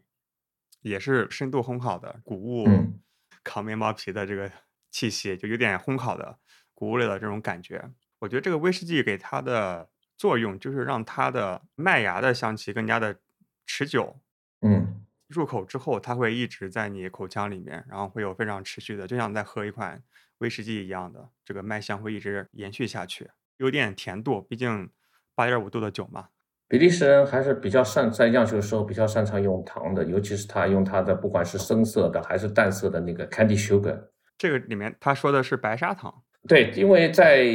[0.82, 3.01] 也是深度烘烤的谷物嗯
[3.43, 4.51] 烤面包皮的这个
[4.91, 6.38] 气息，就有点烘烤的
[6.80, 7.84] 谷物类的这种感觉。
[8.19, 13.17] 我觉得这个威士忌给它的作用就是让它的麦芽的香气更加的
[13.65, 14.17] 持久，
[14.61, 20.01] 嗯，入口之后它会一直在你口腔里面，然后会有非常持续的，就像在喝一款
[20.38, 24.89] 威士忌一样的，这个麦香会一直延续下去，有点甜度，毕竟
[25.36, 26.30] 八点五度的酒嘛。
[26.67, 33.99] 比利时人还是比较擅在酿酒的时候比较擅长用糖的，尤其是他用他的不管是深色的还是淡色的那个 candy sugar。
[34.38, 37.45] 这个里面他说的是白砂糖，对，因为在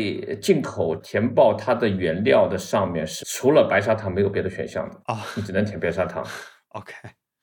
[0.40, 6.24] 进口填报它的原料的上面是除了白砂糖没有别的选项的，啊你只能填白砂糖，，
[6.76, 6.92] OK，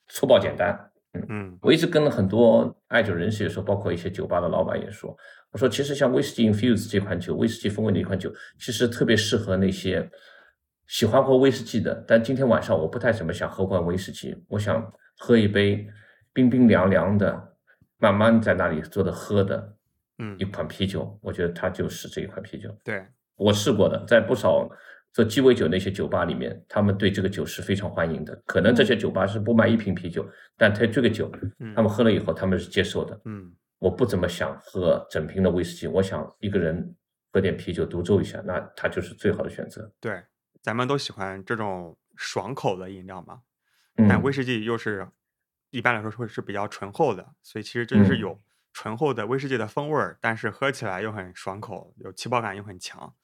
[0.08, 0.78] 粗暴简单。
[1.14, 5.14] 嗯嗯我一直跟很多爱酒人士也说，包括一些酒吧的老板也说，
[5.50, 10.08] 我说其实像威士忌 infuse 这款酒，威士忌风味的一款酒，其实特别适合那些
[10.86, 15.86] 喜欢喝威士忌的，但今天晚上我不太怎么想喝罐威士忌，我想喝一杯
[16.32, 17.56] 冰冰凉凉的，
[17.98, 19.76] 慢慢在那里坐着喝的
[20.18, 22.68] 嗯一，款啤酒，我觉得它就是这一款啤酒。
[22.84, 23.06] 对，
[23.36, 24.68] 我试过的，在不少
[25.12, 28.34] 做鸡尾酒那些酒吧里面，他们对这个酒是非常欢迎的。
[28.46, 33.20] 可能这些酒吧是不卖一瓶啤酒，但他这个酒，嗯他们喝了以后，他们是接受的。
[33.24, 36.94] 嗯我不怎么想喝整瓶的威士忌，我想一个人
[37.32, 39.92] 喝点啤酒独奏一下，那它就是最好的选择。
[39.98, 40.22] 对，
[40.60, 43.40] 咱们都喜欢这种爽口的饮料嘛，
[43.96, 45.08] 但嗯威士忌又是
[45.70, 48.40] 一般来说会是比较醇厚的，所以其实真是嗯有
[48.72, 53.14] 醇厚的威士忌的风味儿，但是喝起来又很爽口，有气泡感又很强，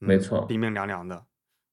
[0.00, 1.26] 嗯没错冰冰凉凉的，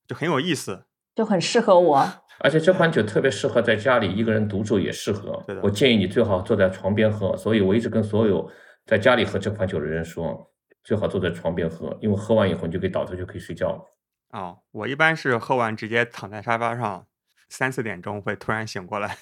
[0.08, 0.86] 就很有意思。
[1.16, 2.08] 就很适合我。
[2.42, 5.44] 而且这款酒特别适合在家里一个人独处也适合。
[5.64, 7.36] 我建议你最好坐在床边喝。
[7.36, 8.48] 所以我一直跟所有
[8.86, 10.54] 在家里喝这款酒的人说，
[10.84, 13.84] 最好坐在床边喝，因为喝完以后你就可以倒头就可以睡觉了。
[14.30, 17.08] 哦，我一般是喝完直接躺在沙发上，
[17.50, 19.18] 三四点钟会突然醒过来。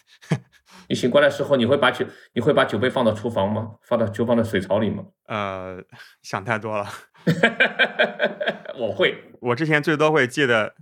[0.88, 3.72] 你醒过来时候，你会把酒你会把酒杯放到厨房吗？
[3.82, 5.04] 放到就放到水槽里吗？
[5.28, 5.82] 呃，
[6.22, 6.88] 想太多了。
[8.78, 10.76] 我会，我之前最多会记得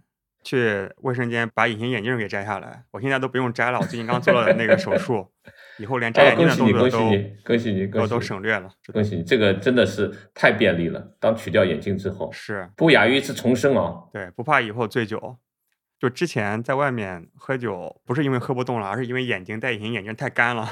[0.44, 3.80] 去卫生间把隐形眼镜给摘下来，我现在都不用摘了。
[3.80, 5.32] 我最近刚做了那个手术，
[5.80, 8.70] 以后连摘眼镜的动作都恭喜你，恭喜你，都都省略了。
[8.92, 11.02] 恭喜你，这个真的是太便利了。
[11.20, 13.94] 当取掉眼镜之后，是不亚于一次重生啊！
[14.12, 15.38] 对，不怕以后醉酒。
[16.04, 20.70] 就之前在外面喝酒，不是因为喝不动了，而是因为眼睛戴隐形眼镜太干了。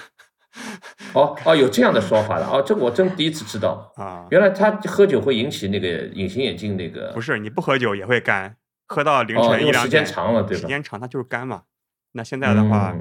[1.13, 4.27] 哦哦，有这样的说法的哦，这我真第一次知道啊！
[4.29, 8.57] 原来他喝酒会引起那个隐形眼镜那个，不是你不喝酒也会干，
[8.89, 10.61] 喝到凌晨一两点，时间长了对吧？
[10.63, 11.63] 时间长它就是干嘛。
[12.11, 12.93] 那现在的话，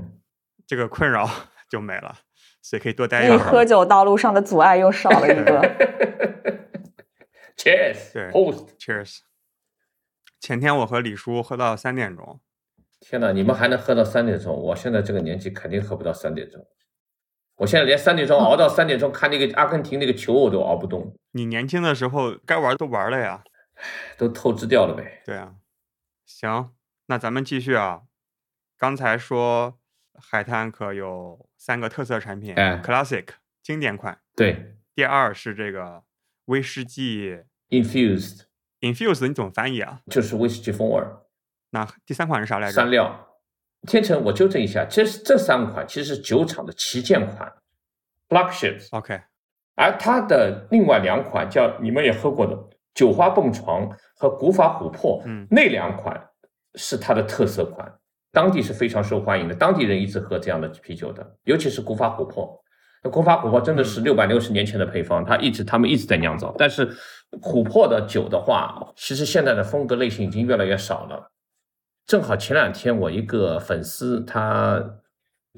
[0.68, 1.28] 这个困扰
[1.68, 2.14] 就没了，
[2.62, 3.38] 所以可以多待一会儿。
[3.38, 5.60] 你喝酒道路上的阻碍又少了一个。
[7.58, 9.18] Cheers，对 Host，Cheers。
[10.40, 12.40] 前天我和李叔喝到三点钟。
[12.98, 14.54] 天呐，你们还能喝到三点钟？
[14.54, 16.66] 我现在这个年纪肯定喝不到三点钟。
[17.56, 21.14] 我现在连三点钟 熬到三点钟看那个阿根廷那个球我都熬不动。
[21.32, 23.44] 你年轻的时候该玩都玩了呀，
[24.16, 25.22] 都透支掉了呗。
[25.26, 25.56] 对啊，
[26.24, 26.72] 行，
[27.06, 28.02] 那咱们继续啊。
[28.78, 29.78] 刚才说
[30.14, 33.26] 海滩可有三个特色产品，哎，Classic
[33.62, 34.18] 经典款。
[34.34, 34.76] 对。
[34.94, 36.02] 第二是这个
[36.46, 37.38] 威士忌
[37.68, 38.42] Infused。
[38.80, 40.00] Infused 你怎么翻译啊？
[40.10, 41.22] 就是威士忌风味儿。
[41.70, 42.72] 那第三款是啥来着？
[42.72, 43.26] 三料。
[43.88, 47.50] 天成，我纠正一下，这这三款其实是酒厂的旗舰款
[48.28, 48.88] ，flagships。
[48.90, 49.20] OK。
[49.76, 52.58] 而它的另外两款叫你们也喝过的
[52.92, 56.28] 酒花蹦床和古法琥珀，嗯，那两款
[56.74, 57.90] 是它的特色款，
[58.32, 62.62] 当地是非常受欢迎的，当地人一直喝这样的啤酒的，尤其是古法琥珀。
[63.02, 66.54] 那古法琥珀真的是六百六十年前的配方，它一直他们一直在酿造。
[66.58, 66.86] 但是
[67.40, 71.30] 琥珀的酒的话，其实现在的风格类型已经越来越少了。
[72.06, 74.82] 正好前两天我一个粉丝他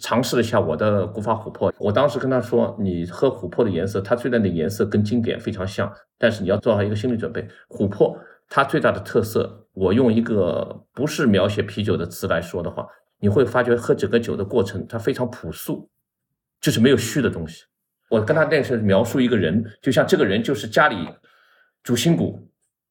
[0.00, 8.16] 尝试了一下我的古法琥珀，我当时跟他说，你喝琥珀的颜色，它虽然的颜色跟经典非常像，但是你要做好一个心理准备，琥珀
[8.48, 12.86] 它最大的特色，我用一个不是描写啤酒的词来说的话，
[13.18, 15.90] 你会发觉喝整个酒的过程它非常朴素。
[16.62, 17.64] 就是没有虚的东西。
[18.08, 20.96] 我跟他那时候描述一个人，就像这个人就是家里
[21.82, 22.48] 主心骨，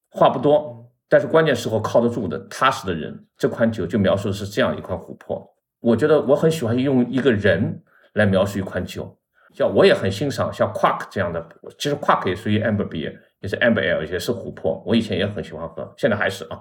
[0.09, 3.25] 话不多，但是关键时候靠得住的踏实的人。
[3.37, 5.47] 这款酒就描述的是这样一款琥珀。
[5.79, 7.81] 我觉得我很喜欢用一个人
[8.13, 9.17] 来描述一款酒，
[9.53, 11.43] 像我也很欣赏像 Quark 这样的，
[11.77, 14.83] 其实 Quark 也属于 Amber Beer，也是 Amber Ale，也是琥珀。
[14.85, 16.59] 我以前也很喜欢喝，现在还是啊，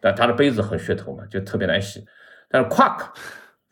[0.00, 2.04] 但它的杯子很噱头嘛，就特别难洗。
[2.48, 3.06] 但是 Quack。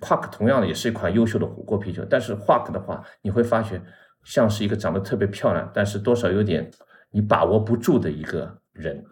[0.01, 3.83] Quack 同样的也是一款优秀的琥珀啤酒，但是 Quack 的话，你会发觉
[4.25, 6.71] 像是一个长得特别漂亮，但是多少有点
[7.11, 9.05] 你把握不住的一个人。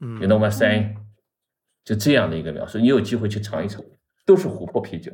[0.00, 0.96] 嗯，You know what I'm saying？
[1.84, 3.82] 就这样的一个描述，你有机会去尝一尝，
[4.24, 5.10] 都是琥珀啤酒。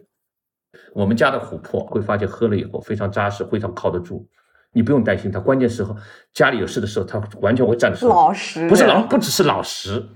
[0.92, 4.28] 我们家的琥珀会发觉喝了以后非常扎实，非常靠得住，
[4.72, 5.40] 你不用担心它。
[5.40, 5.96] 关键时候
[6.34, 8.06] 家里有事的时候，它完全会站得住。
[8.08, 10.06] 老实，不是老，不只是老实。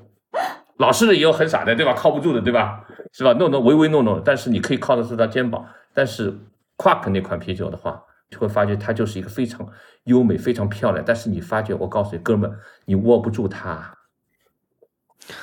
[0.78, 1.94] 老实的也有很傻的，对吧？
[1.94, 2.84] 靠不住的，对吧？
[3.12, 3.32] 是吧？
[3.34, 5.66] 诺诺唯唯诺诺，但是你可以靠得住他肩膀。
[5.94, 6.32] 但是
[6.78, 9.68] Quark 那款啤酒的话，就会发觉它就是一个非常
[10.04, 11.04] 优美、非常漂亮。
[11.06, 12.50] 但是你发觉，我告诉你，哥们，
[12.86, 13.98] 你握不住它。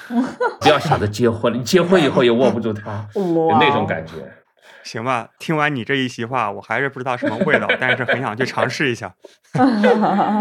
[0.59, 4.13] 不要想着结婚了，你结婚以后也握不住它， 有那种感觉。
[4.83, 9.13] 行吧，听完你这一席话，我还是不知道什么味道，但是很想去尝试一下，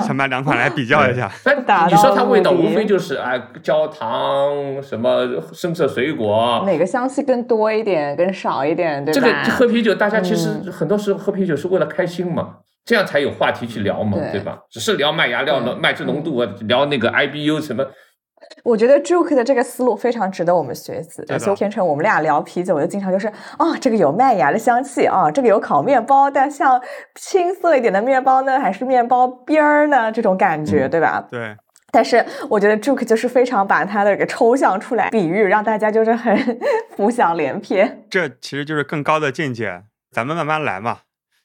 [0.00, 1.30] 想把两款来比较一下。
[1.88, 9.20] 你说它味道无非就是哎，焦糖什么深色水果，哪个香气更多一点，更少一点，对吧？
[9.20, 14.58] 这个喝啤酒，大家其实很多时候喝啤酒是为了开心嘛，这样才有话题去聊嘛，对吧？
[14.70, 17.84] 只是聊麦芽、聊麦汁浓度啊，聊那个 IBU 什么。
[18.62, 21.22] 我觉得 Juke 的这个思路非常值得我们学习。
[21.28, 26.80] 而且天成，我们俩聊啤酒，我就经常就是啊，这个有麦芽的香气啊，这个有烤面包，但像
[27.14, 30.10] 青色一点的面包呢，还是面包边儿呢？
[30.10, 31.26] 这种感觉，嗯、对吧？
[31.30, 31.56] 对。
[31.90, 36.36] 但是我觉得 Juke 就是非常把它的给抽象出来，比喻让大家就是很
[36.94, 38.04] 浮想联翩。
[38.10, 39.82] 这其实就是更高的境界，
[40.12, 40.98] 咱们慢慢来嘛。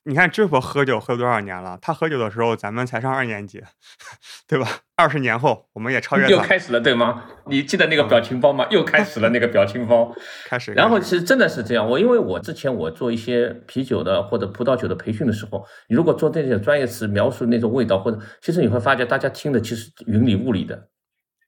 [0.05, 1.79] 你看知否喝酒喝多少年了？
[1.81, 3.63] 他喝酒的时候，咱们才上二年级，
[4.47, 4.67] 对吧？
[4.97, 6.29] 二十年后，我们也超越他。
[6.29, 7.23] 又开始了，对吗？
[7.47, 8.67] 你记得那个表情包吗？
[8.69, 10.13] 又开始了那个表情包，
[10.45, 10.73] 开始。
[10.73, 20.89] 然后其实真的是这样，我因为我之前我做一些啤酒的或者葡萄酒的培训的时候，你如果做这些专业词描述那种味道，或者其实你会发觉大家听的其实云里雾里的，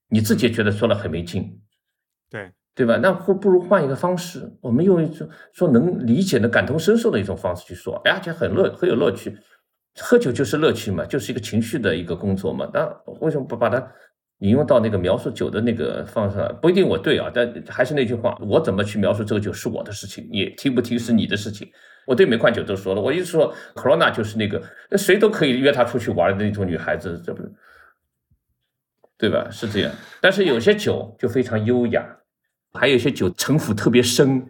[0.09, 1.61] 你自己也觉得说了很没劲。
[2.75, 2.85] 对。
[2.85, 2.97] 吧？
[3.01, 9.35] 那不不如换一个方式，我们用一种说能理解的、感同身受的一种方式去说，哎呀，就很乐很有乐趣。
[10.01, 12.69] 喝酒就是乐趣嘛，就是一个情绪的一个工作嘛。
[12.73, 12.85] 那
[13.21, 13.81] 为什么不把它
[14.39, 16.53] 引用到那个描述酒的那个方上？
[16.61, 21.71] 不一定我对啊，但还是那句话，我怎么去描述这个酒是我的事情，你听不听是你的事情。
[22.05, 24.61] 我对每款酒都说了，我一直说 Corona 就是那个，
[24.97, 27.51] 谁都可以约她出去玩的那种女孩子，这不是，
[29.17, 29.47] 对吧？
[29.49, 29.91] 是这样。
[30.21, 32.05] 但是有些酒就非常优雅，
[32.75, 34.45] 还有一些酒城府特别深、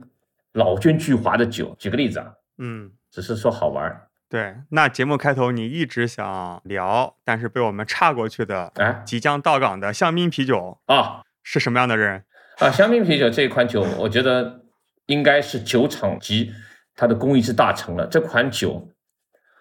[0.54, 1.76] 老奸巨猾的酒。
[1.80, 4.56] 举个例子啊，嗯，只是说好玩儿，对。
[4.70, 12.24] 那节目开头你一直想聊，但是被我们岔过去的，哎即将到港的香槟啤酒啊是什么样的人？
[12.58, 12.72] 啊！
[12.72, 14.62] 香槟啤酒这一款酒，我觉得
[15.08, 16.54] 应该是酒厂级
[16.96, 18.08] 它的工艺之大成了。
[18.08, 18.90] 这款酒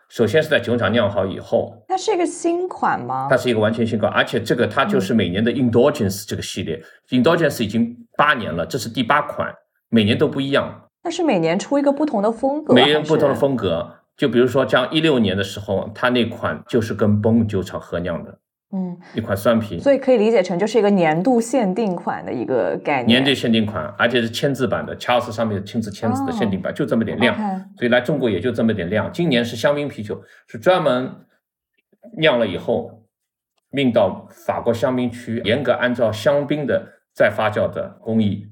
[0.09, 3.37] 首先是在酒厂酿好以后，它是一个新款吗它？
[3.37, 6.77] 是一个完全新款，而且这个它就是每年的 Indulgence 这个系列、
[7.11, 9.53] i n d u l g e n c e 已经八年了，这是第八款，
[9.89, 13.35] 每年都不一样，它是每年出一个不同的风格，每年不同的。
[13.35, 13.91] 风格。
[14.17, 18.39] 就比如说，像一六年的时候，它那款就是跟 Bone 酒厂合酿的
[18.77, 23.22] 嗯，一款酸啤，所以可以理解成就是一个年度限定款的一个概念。
[23.22, 27.37] 年度限定款，而且是签字版的，查尔斯上面亲自签字的限定版，就这么点量。
[27.77, 29.09] 所以来中国也就这么点量。
[29.12, 31.09] 今年是香槟啤酒，是专门
[32.18, 33.05] 酿了以后
[33.70, 38.49] 运到法国香槟区，严格按照香槟的再发酵的工艺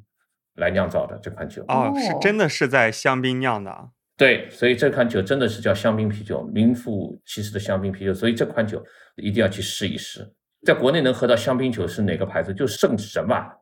[0.54, 1.64] 来酿造的这款酒。
[1.66, 3.88] 哦，是哦真的是在香槟酿的啊。
[4.16, 8.14] 对，所以这款酒真的是叫香槟啤酒，名副其实的香槟啤酒。
[8.14, 8.80] 所以这款酒
[9.16, 10.32] 一定要去试一试。
[10.66, 12.54] 在国内能喝到香槟酒是哪个牌子？
[12.54, 13.56] 就圣神吧，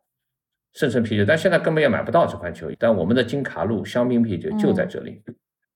[0.74, 1.24] 圣神啤酒。
[1.24, 2.70] 但现在根本也买不到这款酒。
[2.78, 5.22] 但我们的金卡路香槟啤酒就在这里。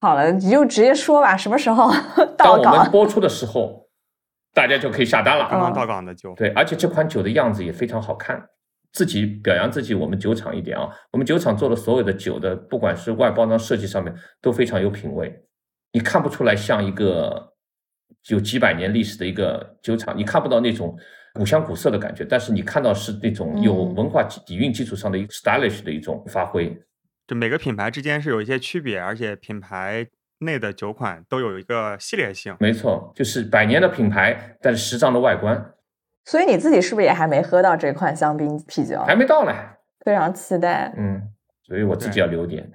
[0.01, 1.91] 好了，你就直接说吧，什么时候
[2.37, 2.91] 到当我们？
[2.91, 3.89] 播出的时候，
[4.53, 5.49] 大家就可以下单了。
[5.49, 8.47] 刚刚哦到港的酒，对，而且这款酒的样子也非常好看。
[8.93, 15.43] 自己表扬自己，我们酒厂一点啊，我们酒厂做的所有的酒的，不管是外包装设计上面都非常有品位，
[15.93, 17.54] 你看不出来像一个
[18.29, 20.97] 有几百年历史的一个酒厂，你看不到那种
[21.35, 26.75] 古香古色的感觉，但是你看到是那种有嗯文化底底蕴基础上的一个 stylish 的一种发挥。
[27.27, 30.07] 就每个品牌之间是有一些区别，而且品牌
[30.39, 32.55] 内的酒款都有一个系列性。
[32.61, 35.73] 没错，就是百年的品牌，但是时尚的外观
[36.27, 39.03] 所以你自己是不是也还没喝到这款香槟啤酒？
[39.05, 39.53] 还没到呢。
[40.05, 40.93] 非常期待。
[40.97, 41.21] 嗯，
[41.63, 42.71] 所以我自己要留点。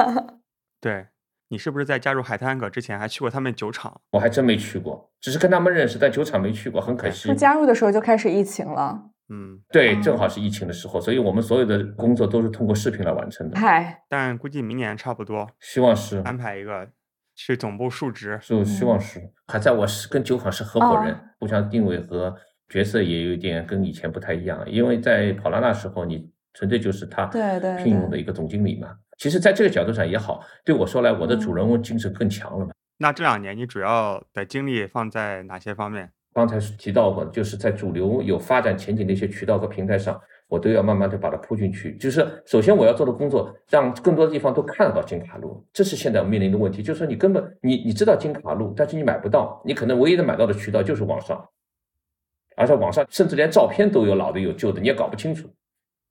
[0.80, 1.06] 对
[1.50, 4.00] 你是不是在加入海滩阁之前还去过他们酒厂？
[4.10, 7.34] 我还真没去过，只是跟他们认识，但酒厂没去过，很可惜不。
[7.34, 13.58] 加入的时候就开始疫情了，嗯，对，哦正好是疫情的时候，所以我们所有的工作都是通过视频来完成的。
[13.58, 16.86] 嗨，但估计明年差不多希望是，安排一个
[17.34, 18.38] 去总部述职。
[18.42, 19.20] 就希望是。
[19.46, 22.34] 还在我是跟酒厂是合伙人哦，互相定位和
[22.68, 28.88] 角色也有一点跟以前不太一样，因为在跑拉那时候，你纯粹就是他对对聘用的一个总经理嘛。
[29.18, 32.72] 其实，在这个角度上也好，对我说来，我的主嗯人翁精神更强了嘛。
[32.98, 36.10] 那这两年你主要的精力放在哪些方面？
[36.34, 41.96] 刚才提到过，就是在主流有发展前景的一些渠道和平台上，我都要慢慢的把它铺进去。
[41.96, 46.80] 就是首先我要做的工作，让更多的地方都看得到金卡路，这是现在面临的问题。
[46.80, 51.44] 就是说你根本你你知道金卡路，但是你买不到，你可能唯一的买到的渠道就是网上，
[52.56, 55.48] 而且网上甚至连照片都有老的有旧的，你也搞不清楚。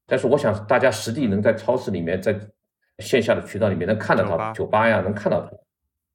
[0.05, 2.37] 但是我想大家实地能在超市里面，在
[2.99, 5.51] 线下的渠道里面能看得到酒吧酒吧呀，能看到它，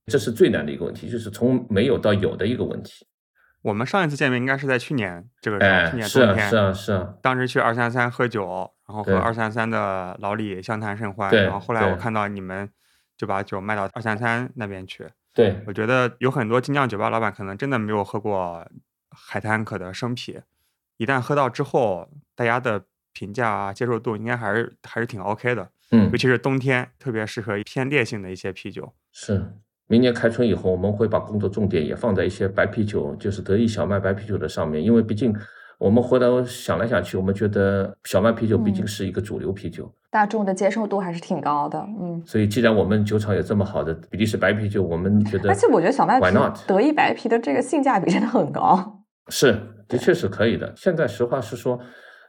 [0.07, 3.07] 这是最难的一个问题，就是从没有到有的一个问题。
[3.63, 6.49] 我们上一次见面应该是在去年这个时候，哎去，年冬天。
[6.51, 8.45] 是啊，是啊，当时去二三三喝酒，
[8.89, 12.69] 然后和对二三三的老李相谈甚欢，对然后后来我看到你们
[13.17, 15.09] 就把酒卖到二三三那边去。
[15.33, 18.67] 对，我觉得有很多精酿酒吧老板可能真的没有喝过
[19.11, 20.41] 海滩可的生啤，
[20.97, 28.93] 一旦喝到之后，大家的评价啊、接受度应该还是还是挺 OK 的，嗯尤，其是冬天，特别适合偏烈性的一些啤酒。
[29.13, 29.43] 是。
[29.89, 35.35] 明年开春以后，我们会把工作重点也放在一些白啤酒，就是德意小麦白啤酒的上面，因为毕竟
[35.77, 42.23] 我们回头想来想去，我们觉得小麦啤酒毕竟嗯是一个主流啤酒，大众的接受度还是挺高的，嗯。
[42.25, 49.05] 所以既然我们酒厂有这么好的比利时白啤酒，我们觉得，而且我觉得小麦 not？、德意白啤的这个性价比真的很高。
[49.29, 50.73] 是，的确是可以的。
[50.75, 51.79] 现在实话实说，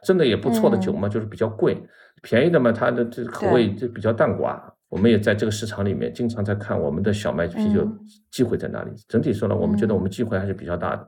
[0.02, 1.82] 真的也不错的酒嘛，就是比较贵，
[2.24, 4.58] 便宜的嘛，它的这口味就比较淡寡。
[4.88, 7.98] 我们也在这个市场里面经常在看我们的小麦啤酒嗯
[8.30, 8.90] 机会在哪里。
[9.08, 11.06] 整体说呢，我们觉得嗯我们机会还是比较大的。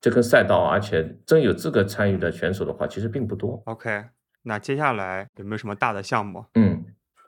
[0.00, 3.60] 这跟赛道，而且真有资格参与的选手的话，其实并不多。
[3.66, 4.04] OK，
[4.42, 6.44] 那接下来有没有什么大的项目？
[6.54, 6.84] 嗯，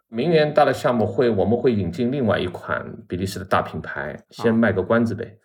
[0.09, 5.39] 明年大的项目会，我们会引进另外一款比利时的大品牌，先啊卖个关子呗。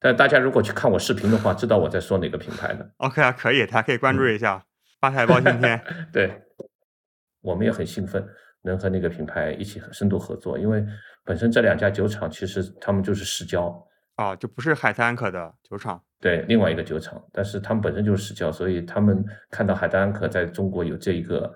[0.00, 2.90] 但大家如果去看我视频的话，知道我在说哪个品牌的。
[2.98, 4.62] OK 啊，可以，大家可以关嗯注一下
[5.00, 5.80] 发财包青天。
[6.12, 6.42] 对，
[7.44, 8.26] 我们也很兴奋，
[8.62, 10.84] 能和那个品牌一起深度合作，因为
[11.24, 13.86] 本身这两家酒厂其实他们就是世交，
[14.16, 16.02] 啊，就不是海滩安可的酒厂。
[16.20, 21.54] 对，另外一个酒厂，但是他们本身就是世交，所以他们看到海丹安可在中国有这一个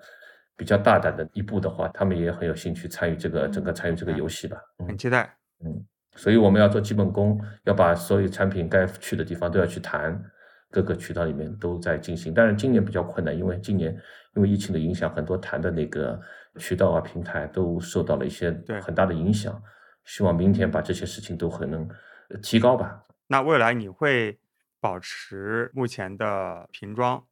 [0.57, 4.59] 比较大胆的一步的话，他们也很有兴趣参与这个整个参与这个游戏吧。
[4.79, 5.35] 嗯很期待。
[5.65, 5.87] 嗯，
[6.17, 10.23] 所以我们要做基本功，要把所有产品该去的地方都要去谈，
[10.71, 12.35] 各个渠道里面都在进行。
[12.35, 13.97] 但是今年比较困难，因为今年
[14.35, 16.21] 因为疫情的影响，很多谈的那个
[16.57, 19.61] 渠道啊、平台都受到了一些对很大的影响。
[20.05, 21.87] 希望明天把这些事情都可能
[22.31, 23.05] 呃提高吧。
[23.27, 24.39] 那未来你会
[24.81, 27.23] 保持目前的瓶装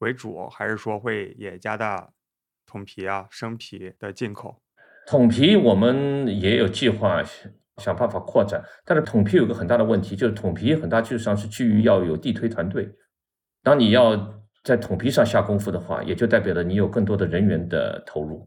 [0.00, 2.10] 为主，还是说会也加大
[2.66, 4.60] 桶皮啊、生皮的进口？
[5.06, 12.92] 桶皮我们也有计划想想办法扩展，但是桶皮有个很大的问题，就是桶皮很大基础上是基于要有地推团队。
[13.62, 14.14] 当你要
[14.66, 18.44] 在桶皮上下功夫的话，也就代表了你有更多的人员的投入，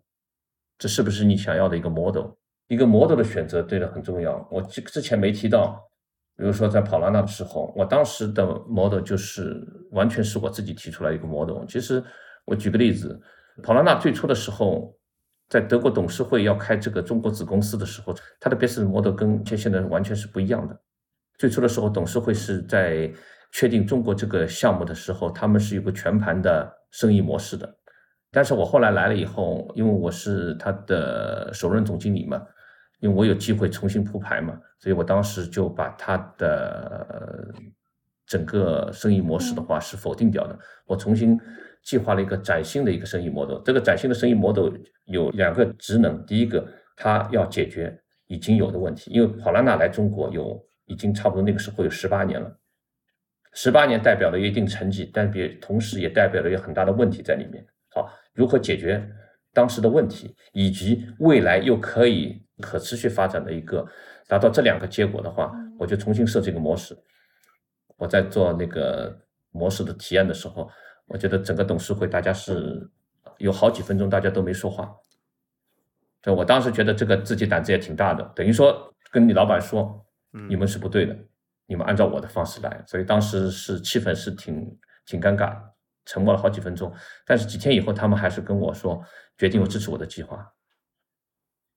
[0.78, 2.32] 这是不是你想要的一个 model？
[2.68, 4.46] 一个 model 的选择对的很重要。
[4.52, 5.82] 我之之前没提到，
[6.36, 11.64] 比如说在跑拉那的时候，我当时的 model 就是完全是我自己提出来一个 model。
[11.66, 12.04] 其实
[12.44, 13.18] 我举个例子，
[13.64, 14.94] 跑拉那最初的时候，
[15.48, 20.78] 在德国董事会要开这个中国子公司的时候，它的 business model 跟现现在完全是不一样的。
[21.38, 23.10] 最初的时候，董事会是在
[23.52, 27.78] 确定中国这个项目的时候，他们是有个全盘的生意模式的。
[28.32, 32.40] 但是我后来来了以后，因为我是他的首任总经理嘛，
[33.00, 37.62] 因为我有机会重新铺排嘛，所以我当时就把他的呃
[38.28, 41.40] 整个生意模式的话是否定掉的，我重新
[41.82, 43.60] 计划了一个崭新的一个生意 model。
[43.66, 44.72] 这个崭新的生意 model
[45.06, 46.64] 有两个职能，第一个，
[46.96, 52.56] 它要解决已经有的问题，因为跑拉纳来中国有已经差不多那个时候有十八年了，
[53.54, 57.66] 十八年代表了一定成绩，但也同时也代表了有很大的问题在里面。
[57.92, 59.04] 好，如何解决
[59.54, 63.86] 当时的问题，以及未来又可以可持续发展的一个
[64.28, 66.98] 达到这两个结果的话，我就重新设计一个模式。
[67.98, 69.20] 我在做那个
[69.52, 70.70] 模式的提案的时候，
[71.08, 72.90] 我觉得整个董事会大家是
[73.40, 74.96] 有好几分钟大家都没说话。
[76.22, 81.18] 就我当时觉得这个自己胆子也挺大的，等于说跟你老板说，嗯你们是不对的，
[81.70, 82.84] 你们按照我的方式来。
[82.86, 85.56] 所以当时是气氛是挺挺尴尬，
[86.06, 86.92] 沉默了好几分钟。
[87.26, 89.02] 但是几天以后，他们还是跟我说，
[89.38, 90.46] 决定我支持我的计划。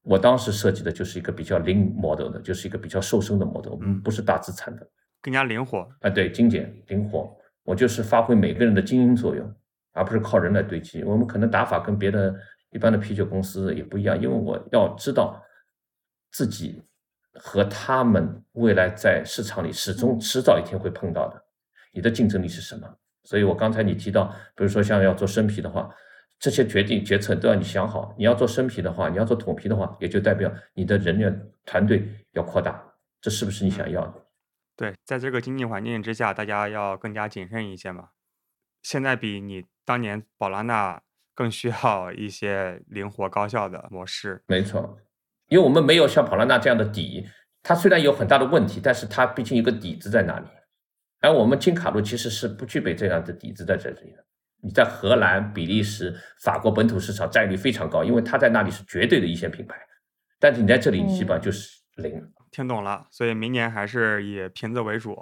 [0.03, 4.85] 我当时设计的就是一个比较 lean model 的，就是一个比较瘦身的 model，嗯不是大资产的。
[5.21, 5.87] 更加灵活。
[6.01, 7.33] 啊，对，精简灵活，
[7.63, 9.55] 我就是发挥每个人的精英作用，
[9.93, 11.05] 而不是靠人来堆积。
[11.05, 12.35] 我们可能打法跟别的
[12.71, 15.41] 一般的啤酒公司也不一样，因为我要知道
[16.33, 16.83] 自己
[17.35, 21.45] 和他们未来在市场里始终迟早一天会碰到的，
[21.93, 22.97] 你的竞争力是什么？
[23.25, 25.89] 所以我刚才你提到，比如说像要做生皮的话，
[26.39, 28.15] 这些决定决策都要你想好。
[28.19, 32.83] 你要做生皮的话，你要做桶皮的话，也就代表你的人员团队要扩大，
[33.21, 34.27] 这是不是你想要的？
[34.75, 38.09] 对，在这个经济环境之下，大家要更加谨慎一些嘛。
[38.83, 41.01] 现在比你当年宝拉纳
[41.35, 44.43] 更需要一些灵活高效的模式。
[44.49, 44.99] 没错，
[45.53, 47.27] 因为我们没有像跑拉纳这样的底，
[47.63, 50.47] 它虽然有很大的问题，但是它毕竟有个底子在那里。
[51.21, 54.25] 而我们金卡路其实是不具备这样的底子在这里的。
[54.63, 59.77] 你在荷兰、比利时、法国本土市场占有率非常高，因为它在那里是绝对的一线品牌，
[60.41, 62.19] 但是你在这里嗯基本上就是零。
[62.51, 65.15] 听懂了，所以明年还是以瓶子为主，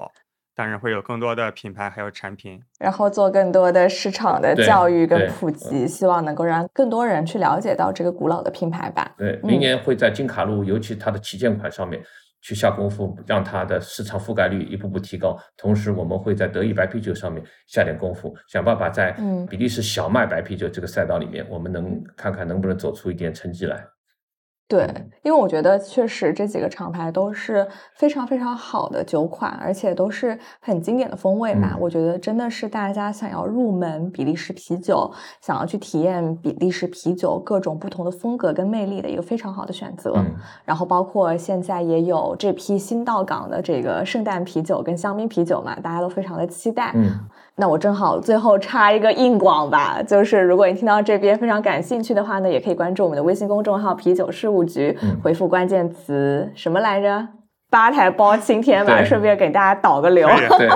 [0.60, 2.60] 但是会有更多的品牌还有产品。
[2.78, 9.10] 然后做更多的市场的教育跟普及，希望能够让更多人去了解到这个古老的品牌吧。
[9.16, 11.98] 对，明年会在金卡路，尤其它的旗舰款上面
[12.42, 15.34] 去下功夫，让它的市场覆盖率一步步提高。
[15.56, 23.82] 同时，我们会在德意白啤酒上面下点功夫，想办法在嗯比利时小麦白啤酒这个赛道里面，我们能看看能不能走出一点成绩来。
[24.70, 27.66] 对，嗯因为我觉得确实这几个厂牌都是
[27.96, 31.72] 非常非常好的酒款，而且都是很经典的风味嘛。
[31.74, 35.10] 嗯我觉得真的是大家想要入门比利时啤酒，
[35.40, 40.12] 想要去体验比利时啤酒各种不同的风格跟魅力的一个非常好的选择。
[40.14, 40.26] 嗯，
[40.64, 46.92] 然后包括现在也有这批新到港的这个圣诞啤酒跟香槟啤酒嘛，大家都非常的期待。
[46.94, 47.10] 嗯，
[47.60, 57.28] 那我正好最后插一个硬广吧，就是如果你听到这边非常感兴趣的话呢，也可以关注我们的微信公众号“啤酒事务局”，嗯回复关键词什么来着？
[57.70, 60.26] 吧台包青天吧，顺便给大家导个流，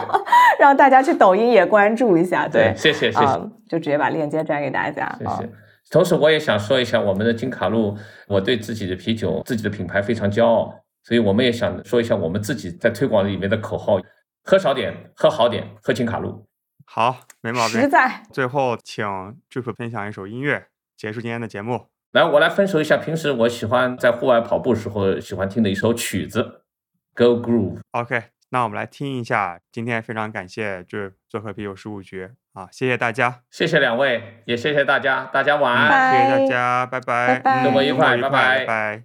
[0.60, 2.46] 让大家去抖音也关注一下。
[2.46, 3.24] 对，谢谢谢谢。
[3.24, 5.04] 啊、就直接把链接转给大家。
[5.06, 5.50] 啊谢谢。
[5.90, 7.96] 同时，我也想说一下我们的金卡路，
[8.28, 10.72] 我对自己的啤酒、自己的品牌非常骄傲，
[11.02, 13.98] 所以我们也想说一下我们自己在推广里面的口号：
[14.44, 16.44] 喝少点，喝好点，喝金卡路。
[16.84, 17.80] 好，没毛病。
[17.80, 19.04] 实在最后，请
[19.50, 20.66] Drip 分享一首音乐，
[20.96, 21.86] 结束今天的节目。
[22.12, 26.42] 来，我来分手一下，平时我喜欢在户外跑步时候喜欢听的一首曲子
[27.16, 27.78] 《Go Groove》。
[27.90, 39.04] OK，那我们来听一下，今天非常感谢就做客啤酒事务局啊，谢谢大家，谢谢两位，也谢谢大家，大家晚嗯安谢谢大家，拜拜，拜拜嗯周末愉快拜拜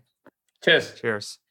[0.61, 0.95] ，Cheers。
[1.01, 1.48] ，Cheers。